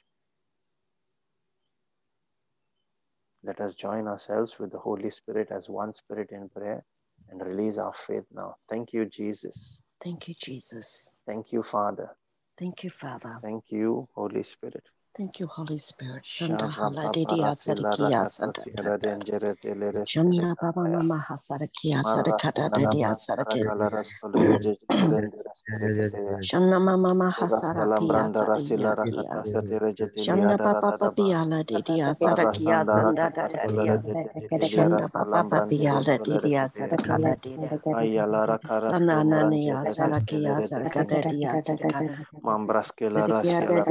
Let 3.45 3.61
us 3.61 3.75
join 3.75 4.09
ourselves 4.09 4.59
with 4.59 4.73
the 4.73 4.79
Holy 4.79 5.11
Spirit 5.11 5.49
as 5.51 5.69
one 5.69 5.93
Spirit 5.93 6.31
in 6.33 6.49
prayer 6.49 6.83
and 7.29 7.41
release 7.41 7.79
our 7.79 7.95
faith 7.95 8.25
now. 8.33 8.57
Thank 8.69 8.93
you, 8.93 9.05
Jesus. 9.07 9.81
Thank 10.03 10.29
you, 10.29 10.35
Jesus. 10.35 11.13
Thank 11.27 11.53
you, 11.53 11.63
Father. 11.63 12.11
Thank 12.59 12.83
you, 12.83 12.91
Father. 12.91 13.39
Thank 13.43 13.65
you, 13.71 14.09
Holy 14.15 14.43
Spirit. 14.43 14.85
Thank 15.17 15.41
you, 15.41 15.47
Holy 15.49 15.79
Spirit. 15.79 16.27
Santa 16.27 16.69
hala 16.69 17.11
Baba 17.15 17.15
didia 17.15 17.53
Rasila 17.53 17.97
sadakia 17.97 17.99
Rakata 17.99 18.29
santa 18.29 18.63
Sierra 18.63 18.99
Dengere 18.99 19.57
Telere 19.61 20.07
Shanda 20.07 20.57
baba 20.61 20.87
mama 20.89 21.25
hasarakia 21.29 22.03
sarakata 22.05 22.71
didia 22.73 23.15
sarake. 23.15 23.63
Rakala 23.65 23.91
Rastolere 23.93 24.77
Rendere 24.91 25.45
Stereketea 25.55 26.41
Shanda 26.41 26.81
mama 26.81 27.15
mama 27.15 27.33
Raskala 27.51 28.01
hasarakia 28.01 28.07
Branda 28.07 28.45
Rasila 28.47 28.97
sadakia 28.97 28.97
Rakata 28.97 29.45
Satere 29.45 29.95
Jetelia 29.95 30.53
Shanda 30.53 30.59
baba 30.63 30.93
Daradaba 30.93 31.33
papiala 31.33 31.65
didia 31.65 32.15
sarakia 32.15 32.85
Parasanda 32.85 32.87
sanda 32.87 33.31
Rakata 33.31 33.51
dadia. 33.55 34.05
Solere 34.05 34.31
Jetelia 34.37 34.61
Shanda 34.61 35.09
baba 35.13 35.45
Raskalam 35.45 35.51
Brandere 35.51 36.03
papiala 36.03 36.03
Stolere 36.03 36.51
didia 36.51 36.69
Ketea 36.75 36.77
sarakala 36.77 37.37
didia. 37.43 37.73
Ayala 37.93 38.47
Sana 38.89 39.25
Rakarastum 39.25 39.25
nania 39.25 39.85
Branche 39.85 39.87
sarakia 39.87 40.15
Stelere 40.15 40.69
sarakata 40.71 41.25
Tekente 41.25 41.25
dia 41.29 41.57
sarakata. 41.63 42.21
Mambraskela 42.45 43.29
Yada 43.43 43.87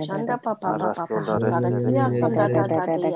Shanda 0.00 0.38
papa 0.42 0.74
papi 0.78 1.95
Shanda 1.96 2.44
Kataredi 2.52 3.10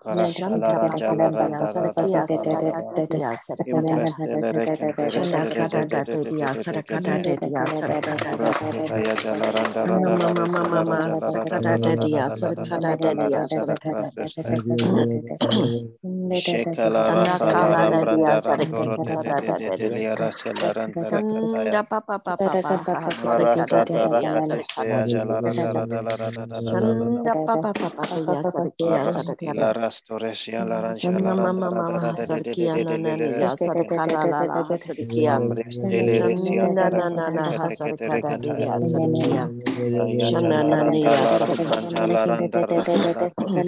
Ya 29.41 29.55
la 29.55 29.73
rastore 29.73 30.35
sia 30.35 30.65
la 30.65 30.81
rancia 30.83 31.19
Sanna 31.19 31.21
la 31.21 31.35
mama 31.35 31.71
randa 31.71 31.71
rada 31.71 31.99
mama 32.01 32.13
hasarkia 32.13 32.75
de 32.75 32.85
de 32.85 32.85
na 32.85 32.99
de 32.99 32.99
na 32.99 33.17
de 33.17 33.29
na 33.29 33.31
ya 33.39 33.57
sada 33.57 33.85
resteke 33.87 33.87
kala 33.97 34.27
la 34.27 34.43
la 34.45 34.63
hasarkia 34.71 35.37
Ambreste 35.37 36.03
le 36.03 36.21
resia 36.21 36.69
Janda 36.73 36.91
na 36.91 37.09
na 37.11 37.31
na 37.31 37.53
karakate 37.53 37.77
kete 37.83 38.09
hasarkada 38.09 38.11
rekataya 38.11 38.73
dia 38.77 38.81
sarkia 38.81 39.51
Aya 39.99 40.33
Shana 40.33 40.63
jala 40.63 40.65
na 40.65 40.83
na 40.85 40.95
randa 40.95 41.13
ya 41.13 41.27
la 41.27 41.39
sarkia 41.39 41.43
rambranta 41.43 42.07
la 42.09 42.27
randa 42.27 42.65
de 42.67 42.83
rekete 42.85 43.65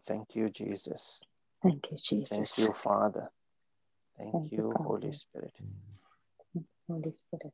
Thank 0.06 0.36
you, 0.36 0.50
Jesus. 0.50 1.22
Thank 1.64 1.92
you, 1.92 1.98
Jesus. 1.98 2.30
Thank 2.30 2.58
you, 2.58 2.74
Father. 2.74 3.32
Thank 4.24 4.36
Thank 4.36 4.52
you, 4.54 4.74
Holy 4.78 5.12
Spirit. 5.12 5.54
Holy 6.88 7.14
Spirit. 7.28 7.54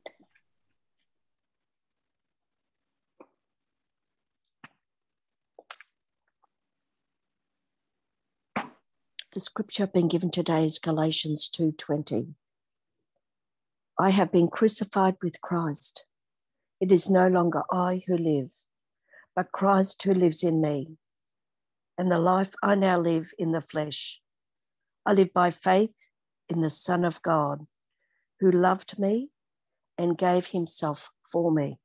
The 9.34 9.40
scripture 9.40 9.88
being 9.88 10.06
given 10.06 10.30
today 10.30 10.64
is 10.64 10.78
Galatians 10.78 11.48
2:20. 11.48 12.34
I 13.98 14.10
have 14.10 14.30
been 14.30 14.48
crucified 14.48 15.16
with 15.22 15.40
Christ. 15.40 16.04
It 16.80 16.92
is 16.92 17.10
no 17.10 17.26
longer 17.26 17.64
I 17.70 18.04
who 18.06 18.16
live, 18.16 18.54
but 19.34 19.50
Christ 19.50 20.02
who 20.04 20.14
lives 20.14 20.44
in 20.44 20.60
me. 20.60 20.98
And 21.98 22.12
the 22.12 22.20
life 22.20 22.54
I 22.62 22.76
now 22.76 23.00
live 23.00 23.32
in 23.38 23.50
the 23.50 23.60
flesh, 23.60 24.22
I 25.04 25.12
live 25.14 25.32
by 25.32 25.50
faith 25.50 26.09
in 26.50 26.60
the 26.62 26.70
Son 26.70 27.04
of 27.06 27.22
God, 27.22 27.66
who 28.40 28.52
loved 28.52 29.00
me 29.00 29.30
and 29.98 30.18
gave 30.18 30.48
himself 30.48 31.10
for 31.32 31.52
me. 31.52 31.78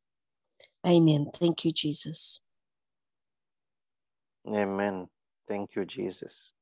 Amen. 0.88 1.28
Thank 1.34 1.66
you, 1.66 1.74
Jesus. 1.74 2.41
Amen. 4.49 5.09
Thank 5.49 5.76
you, 5.78 5.86
Jesus. 5.86 6.55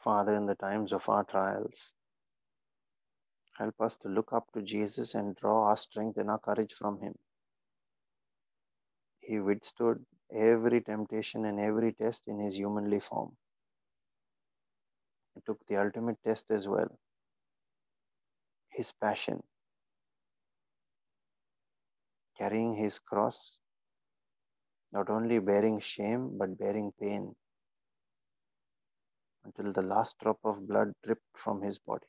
Father, 0.00 0.34
in 0.34 0.46
the 0.46 0.54
times 0.54 0.92
of 0.94 1.08
our 1.10 1.24
trials, 1.24 1.92
help 3.58 3.74
us 3.80 3.96
to 3.98 4.08
look 4.08 4.32
up 4.32 4.50
to 4.54 4.62
Jesus 4.62 5.14
and 5.14 5.36
draw 5.36 5.68
our 5.68 5.76
strength 5.76 6.16
and 6.18 6.30
our 6.30 6.38
courage 6.38 6.72
from 6.72 7.00
Him. 7.00 7.14
He 9.20 9.40
withstood 9.40 10.04
every 10.34 10.80
temptation 10.80 11.44
and 11.44 11.60
every 11.60 11.92
test 11.92 12.22
in 12.28 12.40
His 12.40 12.56
humanly 12.56 13.00
form. 13.00 13.36
He 15.34 15.42
took 15.46 15.58
the 15.66 15.76
ultimate 15.76 16.18
test 16.24 16.50
as 16.50 16.66
well 16.66 16.88
His 18.70 18.92
passion, 18.92 19.42
carrying 22.38 22.74
His 22.74 22.98
cross, 22.98 23.60
not 24.92 25.10
only 25.10 25.40
bearing 25.40 25.78
shame, 25.80 26.38
but 26.38 26.58
bearing 26.58 26.92
pain 26.98 27.34
until 29.44 29.72
the 29.72 29.82
last 29.82 30.18
drop 30.20 30.38
of 30.44 30.66
blood 30.66 30.92
dripped 31.04 31.36
from 31.36 31.62
His 31.62 31.78
body. 31.78 32.06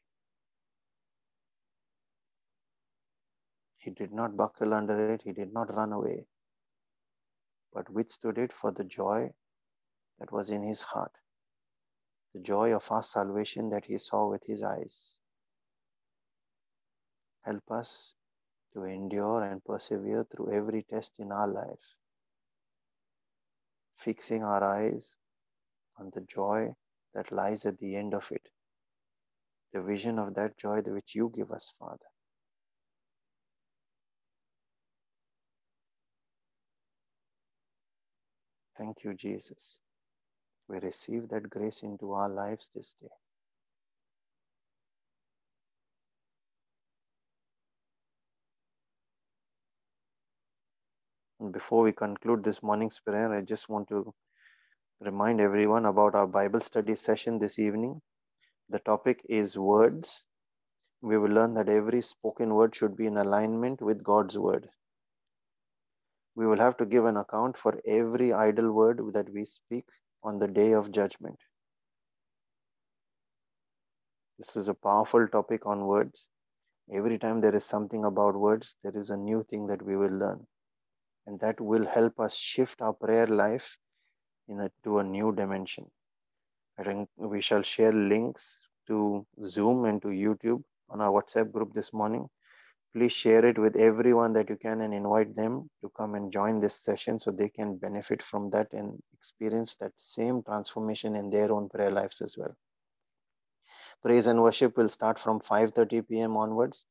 He 3.78 3.92
did 3.92 4.12
not 4.12 4.38
buckle 4.38 4.74
under 4.74 5.14
it, 5.14 5.22
He 5.24 5.32
did 5.32 5.54
not 5.54 5.74
run 5.76 5.92
away, 5.92 6.26
but 7.74 7.90
withstood 7.90 8.38
it 8.38 8.54
for 8.54 8.72
the 8.72 8.84
joy 8.84 9.32
that 10.20 10.32
was 10.32 10.52
in 10.52 10.64
His 10.64 10.82
heart, 10.82 11.12
the 12.34 12.42
joy 12.42 12.76
of 12.76 12.90
our 12.92 13.04
salvation 13.04 13.70
that 13.70 13.86
He 13.86 13.98
saw 13.98 14.30
with 14.30 14.44
His 14.46 14.62
eyes. 14.62 15.18
Help 17.44 17.64
us 17.72 18.14
to 18.74 18.84
endure 18.84 19.44
and 19.44 19.64
persevere 19.66 20.26
through 20.26 20.54
every 20.54 20.84
test 20.84 21.14
in 21.20 21.32
our 21.32 21.48
life, 21.48 21.98
fixing 23.98 24.44
our 24.44 24.64
eyes 24.64 25.18
on 25.98 26.12
the 26.14 26.22
joy 26.22 26.74
that 27.14 27.32
lies 27.32 27.66
at 27.66 27.80
the 27.80 27.96
end 27.96 28.14
of 28.14 28.32
it, 28.32 28.48
the 29.74 29.82
vision 29.82 30.20
of 30.20 30.34
that 30.36 30.58
joy 30.58 30.82
which 30.82 31.16
you 31.16 31.32
give 31.36 31.52
us, 31.52 31.74
Father. 31.80 31.98
Thank 38.78 39.04
you, 39.04 39.14
Jesus. 39.14 39.80
We 40.68 40.80
receive 40.80 41.30
that 41.30 41.50
grace 41.50 41.84
into 41.84 42.14
our 42.14 42.30
lives 42.30 42.70
this 42.76 42.96
day. 43.02 43.10
And 51.40 51.52
before 51.52 51.84
we 51.84 51.92
conclude 51.92 52.44
this 52.44 52.64
morning's 52.64 53.00
prayer, 53.00 53.34
I 53.34 53.42
just 53.42 53.70
want 53.70 53.90
to 53.90 54.14
remind 55.02 55.42
everyone 55.42 55.88
about 55.88 56.14
our 56.14 56.28
Bible 56.28 56.62
study 56.62 56.94
session 56.94 57.40
this 57.40 57.58
evening. 57.58 58.00
The 58.70 58.78
topic 58.80 59.26
is 59.28 59.58
words. 59.58 60.26
We 61.02 61.18
will 61.18 61.32
learn 61.32 61.56
that 61.56 61.70
every 61.70 62.02
spoken 62.02 62.54
word 62.54 62.76
should 62.76 62.96
be 62.96 63.08
in 63.08 63.18
alignment 63.18 63.82
with 63.82 64.04
God's 64.04 64.38
word. 64.38 64.70
We 66.36 66.46
will 66.46 66.60
have 66.60 66.78
to 66.78 66.86
give 66.86 67.06
an 67.06 67.18
account 67.18 67.58
for 67.58 67.82
every 67.88 68.32
idle 68.32 68.72
word 68.72 69.02
that 69.14 69.34
we 69.34 69.44
speak 69.44 69.86
on 70.24 70.38
the 70.38 70.48
day 70.48 70.74
of 70.74 70.92
judgment. 70.92 71.40
This 74.38 74.56
is 74.56 74.70
a 74.70 74.76
powerful 74.76 75.28
topic 75.28 75.66
on 75.66 75.88
words. 75.88 76.30
Every 76.94 77.18
time 77.18 77.42
there 77.42 77.56
is 77.56 77.66
something 77.66 78.06
about 78.06 78.36
words, 78.36 78.76
there 78.84 78.96
is 78.96 79.10
a 79.10 79.18
new 79.18 79.44
thing 79.50 79.66
that 79.66 79.82
we 79.82 79.98
will 79.98 80.12
learn. 80.12 80.46
And 81.26 81.40
that 81.40 81.60
will 81.60 81.88
help 81.88 82.20
us 82.20 82.36
shift 82.36 82.82
our 82.82 82.94
prayer 82.94 83.26
life 83.26 83.78
in 84.52 84.60
a, 84.60 84.72
to 84.84 85.00
a 85.00 85.04
new 85.04 85.32
dimension. 85.34 85.86
I 86.78 86.84
think 86.84 87.10
we 87.18 87.42
shall 87.42 87.62
share 87.62 87.94
links 87.94 88.68
to 88.88 89.26
Zoom 89.46 89.86
and 89.86 90.02
to 90.02 90.10
YouTube 90.10 90.64
on 90.90 91.02
our 91.02 91.12
WhatsApp 91.12 91.52
group 91.52 91.74
this 91.74 91.94
morning. 91.94 92.28
Please 92.94 93.14
share 93.14 93.46
it 93.46 93.58
with 93.58 93.78
everyone 93.78 94.34
that 94.34 94.50
you 94.50 94.58
can 94.58 94.82
and 94.82 94.94
invite 94.94 95.34
them 95.36 95.70
to 95.82 95.90
come 95.96 96.16
and 96.16 96.32
join 96.32 96.60
this 96.60 96.76
session 96.76 97.20
so 97.20 97.32
they 97.32 97.48
can 97.48 97.78
benefit 97.78 98.22
from 98.22 98.50
that 98.50 98.68
and 98.74 99.00
experience 99.14 99.76
that 99.76 99.94
same 99.96 100.44
transformation 100.44 101.16
in 101.16 101.30
their 101.30 101.54
own 101.54 101.70
prayer 101.70 101.92
lives 101.92 102.22
as 102.22 102.36
well. 102.38 102.54
Praise 104.04 104.28
and 104.28 104.42
worship 104.44 104.76
will 104.76 104.90
start 104.90 105.18
from 105.18 105.40
5:30 105.40 106.08
p.m. 106.10 106.36
onwards, 106.36 106.86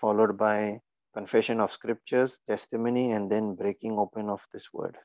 followed 0.00 0.38
by 0.38 0.80
confession 1.12 1.60
of 1.60 1.72
scriptures, 1.72 2.38
testimony, 2.48 3.12
and 3.12 3.30
then 3.30 3.54
breaking 3.54 3.98
open 3.98 4.30
of 4.30 4.46
this 4.52 4.72
word. 4.72 4.96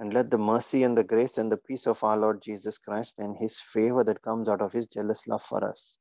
And 0.00 0.14
let 0.14 0.30
the 0.30 0.38
mercy 0.38 0.82
and 0.82 0.96
the 0.96 1.04
grace 1.04 1.36
and 1.36 1.52
the 1.52 1.58
peace 1.58 1.86
of 1.86 2.02
our 2.02 2.16
Lord 2.16 2.40
Jesus 2.40 2.78
Christ 2.78 3.18
and 3.18 3.36
his 3.36 3.60
favor 3.60 4.02
that 4.04 4.22
comes 4.22 4.48
out 4.48 4.62
of 4.62 4.72
his 4.72 4.86
jealous 4.86 5.26
love 5.26 5.42
for 5.42 5.62
us, 5.62 5.98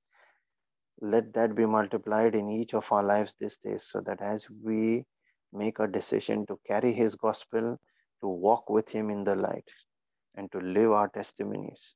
let 1.02 1.34
that 1.34 1.54
be 1.54 1.66
multiplied 1.66 2.34
in 2.34 2.50
each 2.50 2.74
of 2.74 2.90
our 2.94 3.04
lives 3.04 3.36
these 3.40 3.58
days, 3.58 3.84
so 3.92 4.00
that 4.06 4.22
as 4.22 4.48
we 4.64 5.06
make 5.52 5.80
a 5.80 5.88
decision 5.88 6.46
to 6.46 6.58
carry 6.66 6.94
his 6.94 7.16
gospel, 7.16 7.78
to 8.22 8.28
walk 8.28 8.70
with 8.70 8.88
him 8.88 9.10
in 9.10 9.26
the 9.26 9.36
light, 9.36 9.68
and 10.36 10.50
to 10.54 10.60
live 10.60 10.92
our 10.92 11.10
testimonies. 11.10 11.96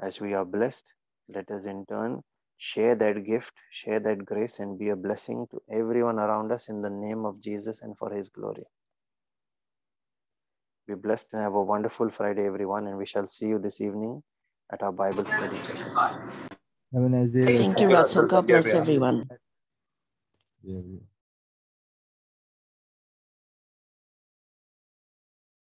As 0.00 0.20
we 0.20 0.34
are 0.34 0.44
blessed, 0.44 0.92
let 1.28 1.50
us 1.50 1.66
in 1.66 1.84
turn 1.86 2.22
share 2.58 2.94
that 2.94 3.24
gift, 3.24 3.52
share 3.70 3.98
that 4.00 4.24
grace, 4.24 4.60
and 4.60 4.78
be 4.78 4.90
a 4.90 4.96
blessing 4.96 5.46
to 5.50 5.60
everyone 5.72 6.20
around 6.20 6.52
us 6.52 6.68
in 6.68 6.82
the 6.82 6.90
name 6.90 7.26
of 7.26 7.40
Jesus 7.40 7.82
and 7.82 7.98
for 7.98 8.14
his 8.14 8.28
glory. 8.28 8.64
Be 10.86 10.94
blessed 10.94 11.34
and 11.34 11.42
have 11.42 11.54
a 11.54 11.62
wonderful 11.62 12.08
Friday, 12.10 12.46
everyone, 12.46 12.86
and 12.86 12.96
we 12.96 13.06
shall 13.06 13.26
see 13.26 13.46
you 13.46 13.58
this 13.58 13.80
evening 13.80 14.22
at 14.72 14.82
our 14.84 14.92
Bible 14.92 15.24
study 15.24 15.58
session. 15.58 15.90
Have 16.94 17.02
a 17.02 17.08
nice 17.08 17.30
day. 17.30 17.42
Thank 17.42 17.80
you, 17.80 17.88
Russell. 17.88 18.26
God 18.28 18.46
bless 18.46 18.72
everyone. 18.72 19.28
Yeah, 20.62 20.78
yeah. 20.86 21.15